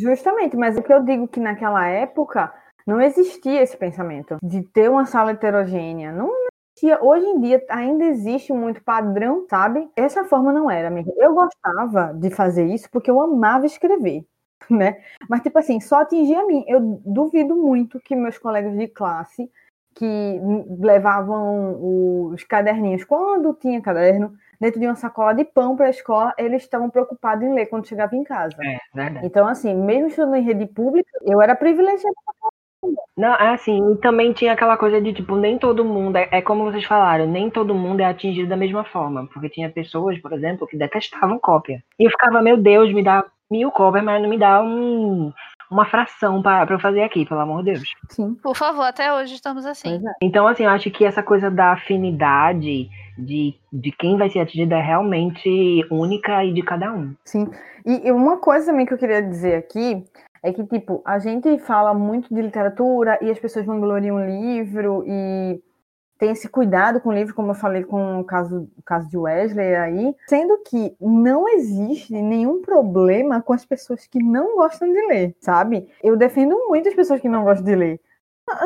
[0.00, 2.52] Justamente, mas o que eu digo que naquela época
[2.86, 6.12] não existia esse pensamento de ter uma sala heterogênea.
[6.12, 6.30] Não
[6.76, 7.02] existia.
[7.02, 9.88] Hoje em dia ainda existe muito padrão, sabe?
[9.96, 11.12] Essa forma não era, amiga.
[11.16, 14.24] Eu gostava de fazer isso porque eu amava escrever.
[14.70, 15.02] Né?
[15.28, 16.64] Mas, tipo assim, só atingia a mim.
[16.68, 19.50] Eu duvido muito que meus colegas de classe
[19.94, 20.40] que
[20.80, 26.32] levavam os caderninhos, quando tinha caderno, dentro de uma sacola de pão para a escola,
[26.38, 28.56] eles estavam preocupados em ler quando chegava em casa.
[28.62, 28.78] É.
[29.24, 32.14] Então, assim, mesmo estudando em rede pública, eu era privilegiada.
[33.16, 36.64] Não, é assim, também tinha aquela coisa de, tipo, nem todo mundo, é, é, como
[36.64, 40.66] vocês falaram, nem todo mundo é atingido da mesma forma, porque tinha pessoas, por exemplo,
[40.66, 41.82] que detestavam cópia.
[41.98, 45.32] E eu ficava, meu Deus, me dá mil cópias, mas não me dá um,
[45.72, 47.94] uma fração para eu fazer aqui, pelo amor de Deus.
[48.10, 48.34] Sim.
[48.42, 49.96] Por favor, até hoje estamos assim.
[49.96, 50.12] É.
[50.20, 54.76] Então, assim, eu acho que essa coisa da afinidade de, de quem vai ser atingida
[54.76, 57.14] é realmente única e de cada um.
[57.24, 57.50] Sim.
[57.86, 60.04] E, e uma coisa também que eu queria dizer aqui
[60.42, 65.04] é que, tipo, a gente fala muito de literatura e as pessoas vangloriam o livro
[65.06, 65.62] e
[66.22, 69.18] tem esse cuidado com o livro, como eu falei com o caso, o caso de
[69.18, 75.04] Wesley aí, sendo que não existe nenhum problema com as pessoas que não gostam de
[75.08, 75.88] ler, sabe?
[76.00, 78.00] Eu defendo muito as pessoas que não gostam de ler.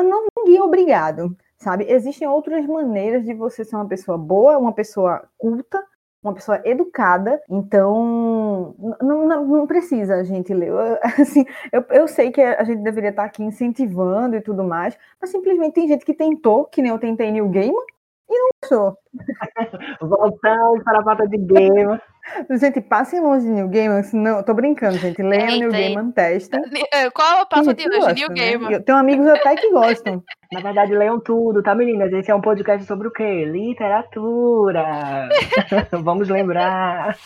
[0.03, 1.87] Não, ninguém é obrigado, sabe?
[1.89, 5.83] Existem outras maneiras de você ser uma pessoa boa, uma pessoa culta,
[6.27, 10.69] uma pessoa educada, então não, precisa a gente ler.
[10.69, 10.77] Eu,
[11.21, 15.29] assim, eu, eu sei que a gente deveria estar aqui incentivando e tudo mais, mas
[15.29, 17.75] simplesmente tem gente que tentou, que nem eu tentei New Game,
[18.29, 18.97] e não gostou.
[20.01, 21.99] Voltamos para a pauta de game.
[22.51, 25.21] Gente, passem longe de New Game, não, tô brincando, gente.
[25.21, 26.61] Leiam New Game, testem.
[26.93, 28.13] Eh, qual a pauta de hoje?
[28.13, 28.69] New Game.
[28.69, 28.79] Né?
[28.79, 30.23] Tenho amigos até que gostam.
[30.51, 32.11] Na verdade, leiam tudo, tá, meninas?
[32.13, 33.45] Esse é um podcast sobre o quê?
[33.45, 35.29] Literatura.
[36.03, 37.17] Vamos lembrar.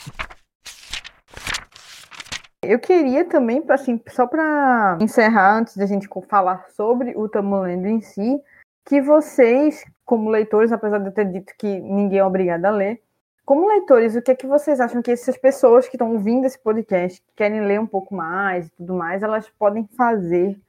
[2.64, 8.02] Eu queria também, assim, só para encerrar, antes da gente falar sobre o Tamulendo em
[8.02, 8.40] si,
[8.86, 13.02] que vocês, como leitores, apesar de eu ter dito que ninguém é obrigado a ler,
[13.46, 16.60] como leitores, o que é que vocês acham que essas pessoas que estão ouvindo esse
[16.60, 20.60] podcast, que querem ler um pouco mais e tudo mais, elas podem fazer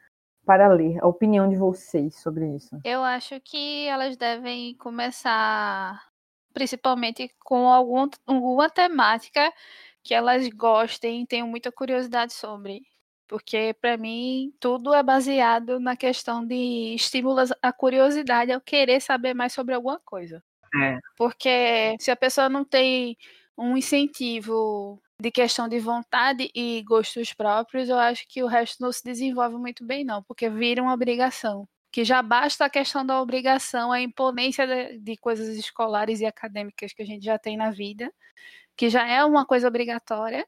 [0.45, 0.99] para ler?
[1.03, 2.79] A opinião de vocês sobre isso?
[2.85, 6.01] Eu acho que elas devem começar
[6.53, 9.53] principalmente com algum, alguma temática
[10.03, 12.83] que elas gostem e tenham muita curiosidade sobre.
[13.29, 19.33] Porque, para mim, tudo é baseado na questão de estímulos à curiosidade, ao querer saber
[19.35, 20.43] mais sobre alguma coisa.
[20.75, 20.99] É.
[21.17, 23.17] Porque se a pessoa não tem
[23.57, 28.91] um incentivo de questão de vontade e gostos próprios, eu acho que o resto não
[28.91, 31.69] se desenvolve muito bem, não, porque vira uma obrigação.
[31.93, 36.93] Que já basta a questão da obrigação, a imponência de, de coisas escolares e acadêmicas
[36.93, 38.11] que a gente já tem na vida,
[38.77, 40.47] que já é uma coisa obrigatória,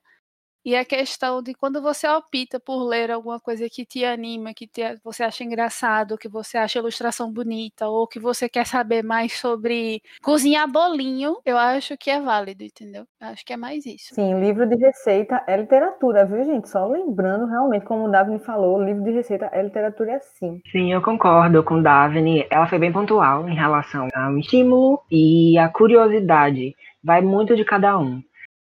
[0.64, 4.66] e a questão de quando você opta por ler alguma coisa que te anima, que
[4.66, 9.34] te, você acha engraçado, que você acha ilustração bonita, ou que você quer saber mais
[9.38, 13.06] sobre cozinhar bolinho, eu acho que é válido, entendeu?
[13.20, 14.14] Eu acho que é mais isso.
[14.14, 16.68] Sim, livro de receita é literatura, viu, gente?
[16.68, 20.60] Só lembrando, realmente, como o Daphne falou, livro de receita é literatura é sim.
[20.70, 22.46] Sim, eu concordo com Daphne.
[22.50, 26.74] Ela foi bem pontual em relação ao estímulo e a curiosidade.
[27.02, 28.22] Vai muito de cada um.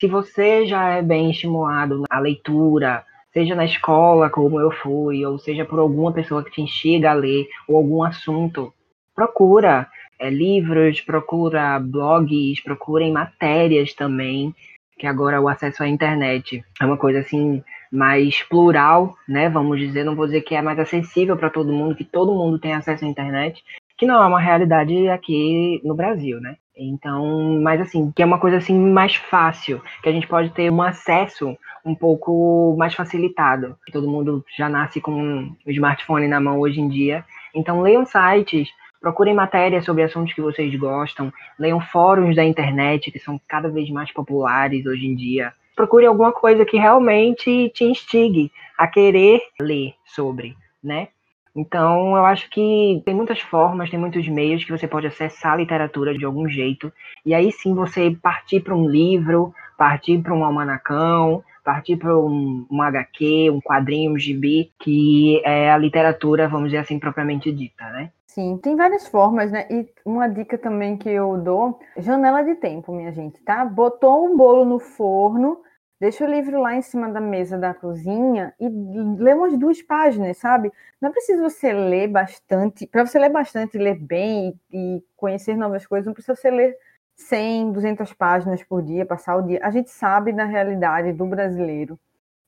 [0.01, 5.37] Se você já é bem estimulado à leitura, seja na escola, como eu fui, ou
[5.37, 8.73] seja por alguma pessoa que te instiga a ler, ou algum assunto,
[9.13, 9.87] procura
[10.17, 14.55] é, livros, procura blogs, procurem matérias também,
[14.97, 19.49] que agora o acesso à internet é uma coisa assim mais plural, né?
[19.49, 22.57] Vamos dizer, não vou dizer que é mais acessível para todo mundo, que todo mundo
[22.57, 23.63] tem acesso à internet,
[23.99, 26.55] que não é uma realidade aqui no Brasil, né?
[26.83, 30.71] Então, mas assim, que é uma coisa assim mais fácil, que a gente pode ter
[30.71, 33.77] um acesso um pouco mais facilitado.
[33.91, 37.23] Todo mundo já nasce com um smartphone na mão hoje em dia.
[37.53, 43.19] Então, leiam sites, procurem matérias sobre assuntos que vocês gostam, leiam fóruns da internet que
[43.19, 45.53] são cada vez mais populares hoje em dia.
[45.75, 51.09] Procure alguma coisa que realmente te instigue a querer ler sobre, né?
[51.55, 55.57] Então, eu acho que tem muitas formas, tem muitos meios que você pode acessar a
[55.57, 56.91] literatura de algum jeito.
[57.25, 62.65] E aí sim você partir para um livro, partir para um almanacão, partir para um,
[62.69, 67.85] um HQ, um quadrinho, um gibi, que é a literatura, vamos dizer assim, propriamente dita,
[67.89, 68.11] né?
[68.25, 69.67] Sim, tem várias formas, né?
[69.69, 73.65] E uma dica também que eu dou, janela de tempo, minha gente, tá?
[73.65, 75.57] Botou um bolo no forno,
[76.01, 80.35] Deixa o livro lá em cima da mesa da cozinha e lê umas duas páginas,
[80.35, 80.73] sabe?
[80.99, 82.87] Não é preciso você ler bastante.
[82.87, 86.75] Para você ler bastante, ler bem e conhecer novas coisas, não precisa você ler
[87.15, 89.59] 100, 200 páginas por dia, passar o dia.
[89.61, 91.99] A gente sabe da realidade do brasileiro,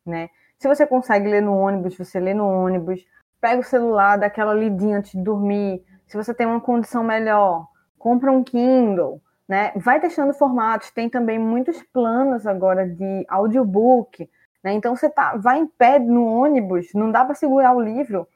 [0.03, 0.31] né?
[0.57, 3.05] Se você consegue ler no ônibus, você lê no ônibus.
[3.39, 5.85] Pega o celular, dá aquela lidinha antes de dormir.
[6.07, 7.67] Se você tem uma condição melhor,
[7.99, 9.71] compra um Kindle né?
[9.75, 14.29] Vai testando formatos, tem também muitos planos agora de audiobook,
[14.63, 14.73] né?
[14.73, 18.27] Então você tá, vai em pé no ônibus, não dá para segurar o livro,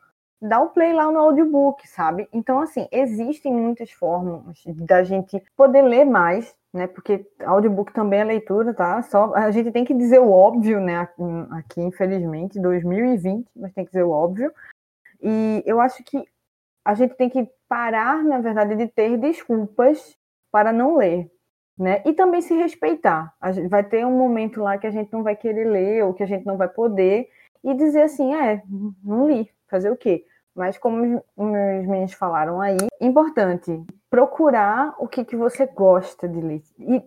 [0.42, 2.28] dá o play lá no audiobook, sabe?
[2.34, 6.88] Então assim, existem muitas formas da gente poder ler mais, né?
[6.88, 9.02] Porque audiobook também é leitura, tá?
[9.04, 11.08] Só a gente tem que dizer o óbvio, né?
[11.52, 14.52] Aqui, infelizmente, 2020, mas tem que dizer o óbvio.
[15.22, 16.24] E eu acho que
[16.86, 20.16] a gente tem que parar, na verdade, de ter desculpas
[20.52, 21.30] para não ler,
[21.78, 22.02] né?
[22.06, 23.34] E também se respeitar.
[23.40, 26.14] A gente vai ter um momento lá que a gente não vai querer ler ou
[26.14, 27.30] que a gente não vai poder
[27.64, 28.62] e dizer assim, é,
[29.04, 30.26] não li, fazer o quê?
[30.56, 36.42] Mas como os meus meninos falaram aí, importante procurar o que, que você gosta de
[36.42, 36.64] ler.
[36.80, 37.04] E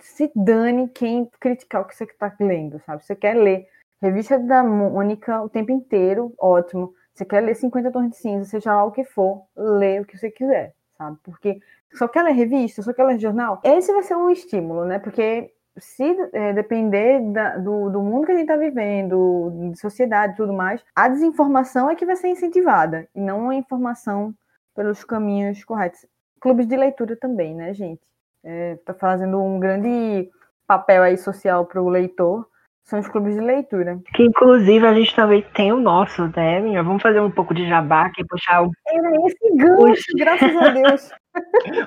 [0.00, 3.04] se dane quem criticar o que você está lendo, sabe?
[3.04, 3.66] Você quer ler
[4.02, 6.92] revista da Mônica o tempo inteiro, ótimo.
[7.14, 10.18] Você quer ler 50 tons de cinza, seja lá o que for, lê o que
[10.18, 11.18] você quiser, sabe?
[11.22, 11.60] Porque
[11.92, 14.98] só quer ler revista, só quer ler jornal, esse vai ser um estímulo, né?
[14.98, 20.34] Porque se é, depender da, do, do, mundo que a gente está vivendo, de sociedade
[20.34, 24.34] e tudo mais, a desinformação é que vai ser incentivada, e não a informação
[24.74, 26.06] pelos caminhos corretos.
[26.40, 28.00] Clubes de leitura também, né, gente?
[28.42, 30.30] Está é, fazendo um grande
[30.66, 32.46] papel aí social para o leitor,
[32.84, 34.00] são os clubes de leitura.
[34.14, 36.82] Que inclusive a gente também tem o nosso, né, minha?
[36.82, 38.70] Vamos fazer um pouco de jabá aqui, puxar o.
[38.88, 41.10] Era esse gancho, graças a Deus.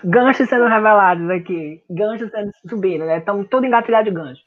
[0.04, 1.84] ganchos sendo revelados aqui.
[1.90, 3.18] Ganchos sendo subindo, né?
[3.18, 4.42] Estamos todos engatilhados de gancho.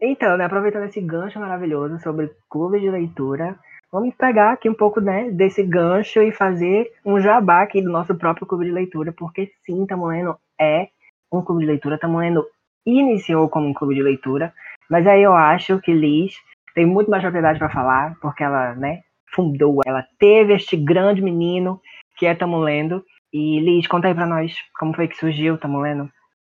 [0.00, 3.58] Então, né, aproveitando esse gancho maravilhoso sobre clube de leitura,
[3.90, 8.14] vamos pegar aqui um pouco né, desse gancho e fazer um jabá aqui do nosso
[8.14, 10.88] próprio clube de leitura, porque sim, Tamoendo é
[11.32, 12.46] um clube de leitura, Tamoendo
[12.86, 14.54] iniciou como um clube de leitura,
[14.88, 16.36] mas aí eu acho que Liz
[16.74, 19.00] tem muito mais propriedade para falar, porque ela, né,
[19.34, 21.80] fundou, ela teve este grande menino
[22.16, 23.04] que é Tamulendo.
[23.32, 26.10] E Liz, conta aí para nós como foi que surgiu Tamulendo.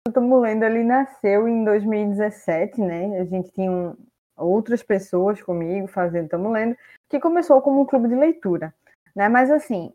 [0.09, 3.21] O Tamulendo ele nasceu em 2017, né?
[3.21, 3.97] A gente tinha um,
[4.37, 6.77] outras pessoas comigo fazendo Estamos Lendo,
[7.09, 8.75] que começou como um clube de leitura.
[9.15, 9.29] Né?
[9.29, 9.93] Mas assim,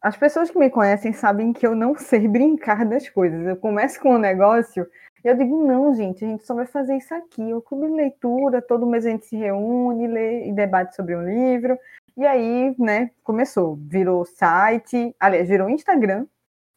[0.00, 3.46] as pessoas que me conhecem sabem que eu não sei brincar das coisas.
[3.46, 4.86] Eu começo com um negócio
[5.24, 7.54] e eu digo, não, gente, a gente só vai fazer isso aqui.
[7.54, 11.24] O clube de leitura, todo mês a gente se reúne, lê e debate sobre um
[11.24, 11.78] livro.
[12.16, 13.76] E aí, né, começou.
[13.76, 16.26] Virou site, aliás, virou Instagram,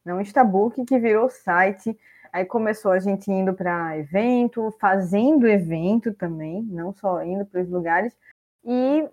[0.03, 1.97] não Instabook, que virou site.
[2.33, 7.69] Aí começou a gente indo para evento, fazendo evento também, não só indo para os
[7.69, 8.15] lugares.
[8.65, 9.07] E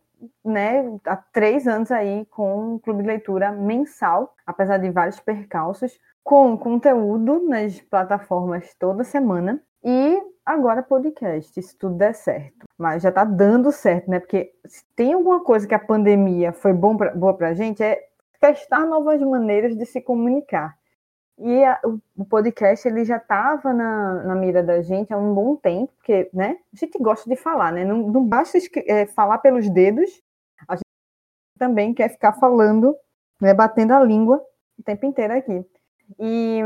[0.44, 5.98] né, há três anos aí com um clube de leitura mensal, apesar de vários percalços,
[6.22, 12.64] com conteúdo nas plataformas toda semana e agora podcast, se tudo der certo.
[12.78, 14.18] Mas já tá dando certo, né?
[14.18, 18.08] Porque se tem alguma coisa que a pandemia foi bom pra, boa pra gente é
[18.40, 20.76] testar novas maneiras de se comunicar.
[21.38, 21.80] E a,
[22.16, 26.30] o podcast ele já estava na, na mira da gente há um bom tempo, porque
[26.32, 27.84] né, a gente gosta de falar, né?
[27.84, 30.22] Não, não basta é, falar pelos dedos,
[30.68, 30.84] a gente
[31.58, 32.96] também quer ficar falando,
[33.40, 34.42] né, batendo a língua
[34.78, 35.64] o tempo inteiro aqui.
[36.18, 36.60] E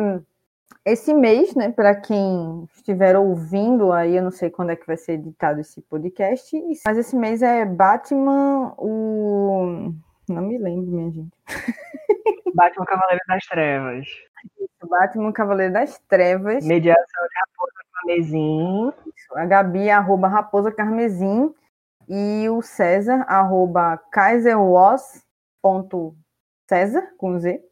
[0.84, 4.96] esse mês, né, para quem estiver ouvindo aí, eu não sei quando é que vai
[4.96, 6.56] ser editado esse podcast,
[6.86, 9.92] mas esse mês é Batman, o.
[10.28, 11.36] Não me lembro, minha gente.
[12.54, 14.08] Batman Cavaleiro das Trevas.
[14.88, 16.64] Batman Cavaleiro das Trevas.
[16.66, 18.92] Mediação de Raposa Carmesim.
[19.34, 21.54] A Gabi, arroba Raposa Carmesim.
[22.08, 24.00] E o César, arroba
[26.66, 27.62] César com Z.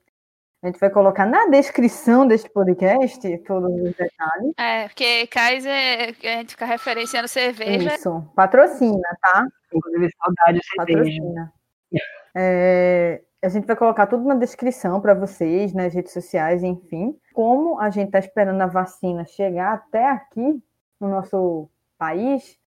[0.67, 4.53] A gente vai colocar na descrição deste podcast todos os detalhes.
[4.59, 7.95] É, porque Kaiser, a gente fica referenciando cerveja.
[7.95, 9.47] Isso, patrocina, tá?
[9.73, 11.23] Inclusive, saudade de cerveja.
[11.23, 11.53] Patrocina.
[12.35, 17.17] É, a gente vai colocar tudo na descrição para vocês, nas redes sociais, enfim.
[17.33, 20.61] Como a gente está esperando a vacina chegar até aqui
[21.01, 22.59] no nosso país,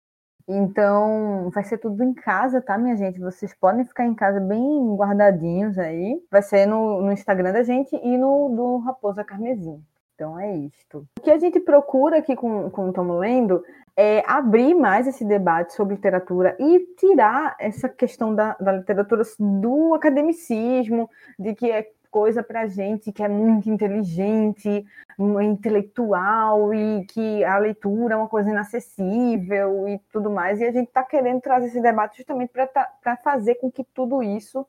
[0.52, 3.20] então vai ser tudo em casa, tá, minha gente?
[3.20, 6.20] Vocês podem ficar em casa bem guardadinhos aí.
[6.32, 9.80] Vai ser no, no Instagram da gente e no do Raposa Carmesim.
[10.16, 11.08] Então é isto.
[11.20, 13.64] O que a gente procura aqui com, com o Tomo Lendo
[13.96, 19.94] é abrir mais esse debate sobre literatura e tirar essa questão da, da literatura do
[19.94, 24.86] academicismo, de que é coisa para gente que é muito inteligente,
[25.20, 30.60] intelectual e que a leitura é uma coisa inacessível e tudo mais.
[30.60, 34.66] E a gente está querendo trazer esse debate justamente para fazer com que tudo isso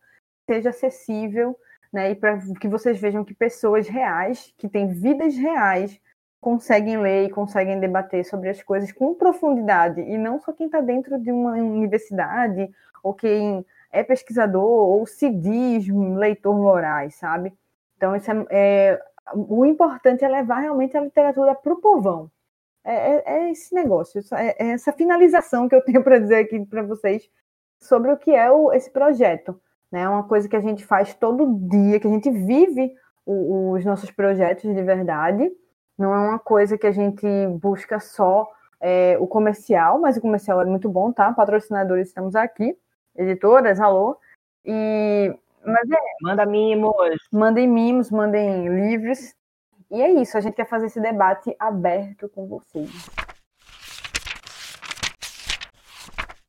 [0.47, 1.57] seja acessível
[1.93, 2.13] né?
[2.13, 6.01] E para que vocês vejam que pessoas reais, que têm vidas reais,
[6.41, 10.81] conseguem ler e conseguem debater sobre as coisas com profundidade, e não só quem está
[10.81, 12.71] dentro de uma universidade,
[13.03, 17.53] ou quem é pesquisador, ou se diz leitor morais, sabe?
[17.97, 19.03] Então, isso é, é
[19.35, 22.31] o importante é levar realmente a literatura para o povão.
[22.85, 26.65] É, é, é, esse negócio, é, é, essa finalização que eu tenho para dizer aqui
[26.67, 27.29] para vocês
[27.79, 29.61] sobre o que é o, esse projeto
[29.91, 30.03] né?
[30.03, 32.93] É uma coisa que a gente faz todo dia, que a gente vive
[33.27, 35.51] o, os nossos projetos de verdade.
[35.99, 37.27] Não é uma coisa que a gente
[37.61, 38.49] busca só
[38.81, 41.33] é, o comercial, mas o comercial é muito bom, tá?
[41.33, 42.77] Patrocinadores, estamos aqui.
[43.17, 44.19] Editoras, alô.
[44.65, 45.35] E
[45.65, 46.95] mas é, manda mimos.
[47.33, 49.35] Mandem mimos, mandem livros.
[49.91, 52.91] E é isso, a gente quer fazer esse debate aberto com vocês.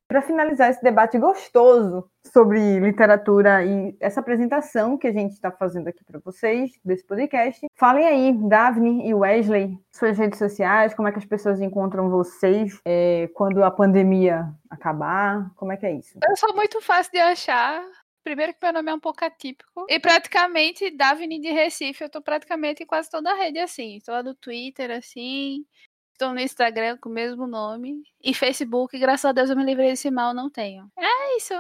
[0.08, 5.88] Para finalizar esse debate gostoso sobre literatura e essa apresentação que a gente está fazendo
[5.88, 7.66] aqui para vocês, desse podcast.
[7.76, 12.80] Falem aí, Daphne e Wesley, suas redes sociais, como é que as pessoas encontram vocês
[12.86, 16.18] é, quando a pandemia acabar, como é que é isso?
[16.28, 17.84] Eu sou muito fácil de achar.
[18.24, 19.86] Primeiro que meu nome é um pouco atípico.
[19.90, 24.00] E praticamente, Daphne de Recife, eu tô praticamente em quase toda a rede assim.
[24.06, 25.66] Tô lá no Twitter, assim.
[26.14, 28.04] Estou no Instagram com o mesmo nome.
[28.24, 30.88] E Facebook, graças a Deus eu me livrei desse mal, não tenho.
[30.96, 31.56] É isso.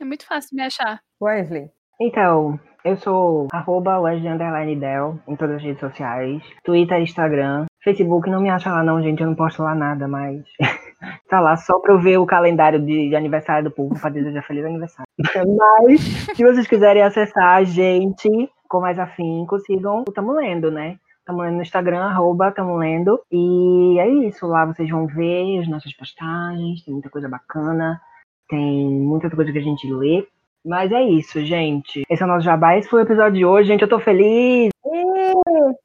[0.00, 1.00] É muito fácil me achar.
[1.22, 1.70] Wesley.
[2.00, 6.42] Então, eu sou arroba Wesley Del em todas as redes sociais.
[6.64, 7.66] Twitter, Instagram.
[7.82, 9.22] Facebook não me acha lá não, gente.
[9.22, 10.42] Eu não posto lá nada, mas
[11.28, 14.42] tá lá só pra eu ver o calendário de, de aniversário do povo pra desejar
[14.42, 15.06] feliz aniversário.
[15.56, 16.00] mas,
[16.34, 18.28] se vocês quiserem acessar a gente
[18.68, 20.98] com mais afinco, sigam o Tamo Lendo, né?
[21.24, 23.18] Tamo lendo no Instagram, arroba Tamo Lendo.
[23.30, 28.00] E é isso, lá vocês vão ver as nossas postagens, tem muita coisa bacana.
[28.54, 30.26] Tem muita coisa que a gente lê.
[30.64, 32.04] Mas é isso, gente.
[32.08, 32.78] Esse é o nosso jabá.
[32.78, 33.82] Esse foi o episódio de hoje, gente.
[33.82, 34.70] Eu tô feliz.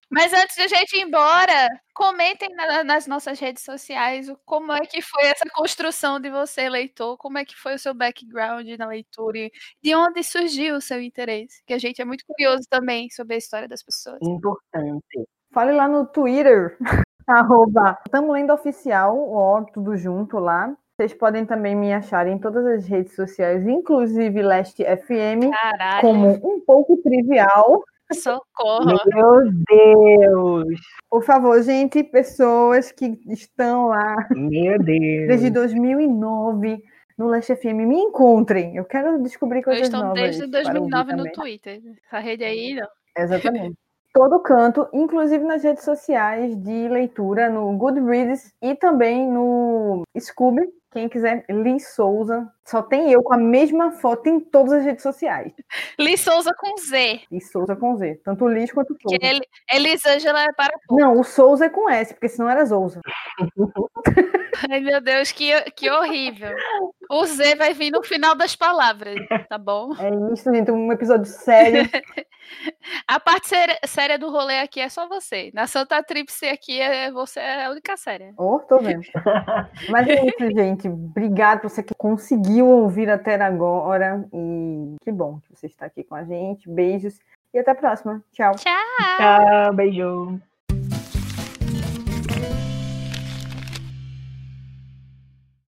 [0.10, 4.82] Mas antes de a gente ir embora, comentem na, nas nossas redes sociais como é
[4.82, 8.88] que foi essa construção de você, leitor, como é que foi o seu background na
[8.88, 9.52] leitura e
[9.84, 11.62] de onde surgiu o seu interesse.
[11.66, 14.20] Que a gente é muito curioso também sobre a história das pessoas.
[14.22, 15.28] Importante.
[15.52, 16.78] Fale lá no Twitter,
[17.28, 20.74] arroba Tamo Lendo Oficial, ó, tudo junto lá.
[21.00, 26.02] Vocês podem também me achar em todas as redes sociais, inclusive Leste FM, Caralho.
[26.02, 27.86] como um pouco trivial.
[28.12, 29.00] Socorro.
[29.06, 30.78] Meu Deus!
[31.10, 35.28] Por favor, gente, pessoas que estão lá Meu Deus!
[35.30, 36.84] desde 2009
[37.18, 38.76] no Leste FM, me encontrem.
[38.76, 40.22] Eu quero descobrir Eu coisas estou novas.
[40.22, 41.32] desde para ouvir 2009 no.
[41.32, 41.82] Twitter.
[42.08, 42.88] Essa rede aí, não.
[43.18, 43.78] Exatamente.
[44.12, 50.68] Todo canto, inclusive nas redes sociais de leitura, no Goodreads e também no Scooby.
[50.92, 52.52] Quem quiser, Liz Souza.
[52.66, 55.54] Só tem eu com a mesma foto em todas as redes sociais.
[56.00, 57.22] Liz Souza com Z.
[57.32, 58.22] Liz Souza com Z.
[58.24, 59.18] Tanto Liz quanto Souza.
[59.18, 61.02] Que ele, Elisângela é para pouco.
[61.02, 63.02] Não, o Souza é com S, porque senão era Souza.
[64.70, 66.56] Ai, meu Deus, que, que horrível.
[67.10, 69.16] O Z vai vir no final das palavras,
[69.48, 69.92] tá bom?
[70.00, 70.72] É isso, gente.
[70.72, 71.88] Um episódio sério.
[73.08, 73.48] A parte
[73.86, 75.52] séria, do rolê aqui é só você.
[75.54, 78.34] Na Santa Tríplice aqui, é, você é a única séria.
[78.38, 79.04] Oh, tô vendo.
[79.90, 80.88] Mas é isso, gente.
[80.88, 84.26] Obrigado por você que conseguiu ouvir até agora.
[84.34, 86.70] E que bom que você está aqui com a gente.
[86.70, 87.20] Beijos
[87.54, 88.24] e até a próxima.
[88.32, 88.56] Tchau.
[88.56, 89.18] Tchau!
[89.18, 90.49] Tchau, beijo!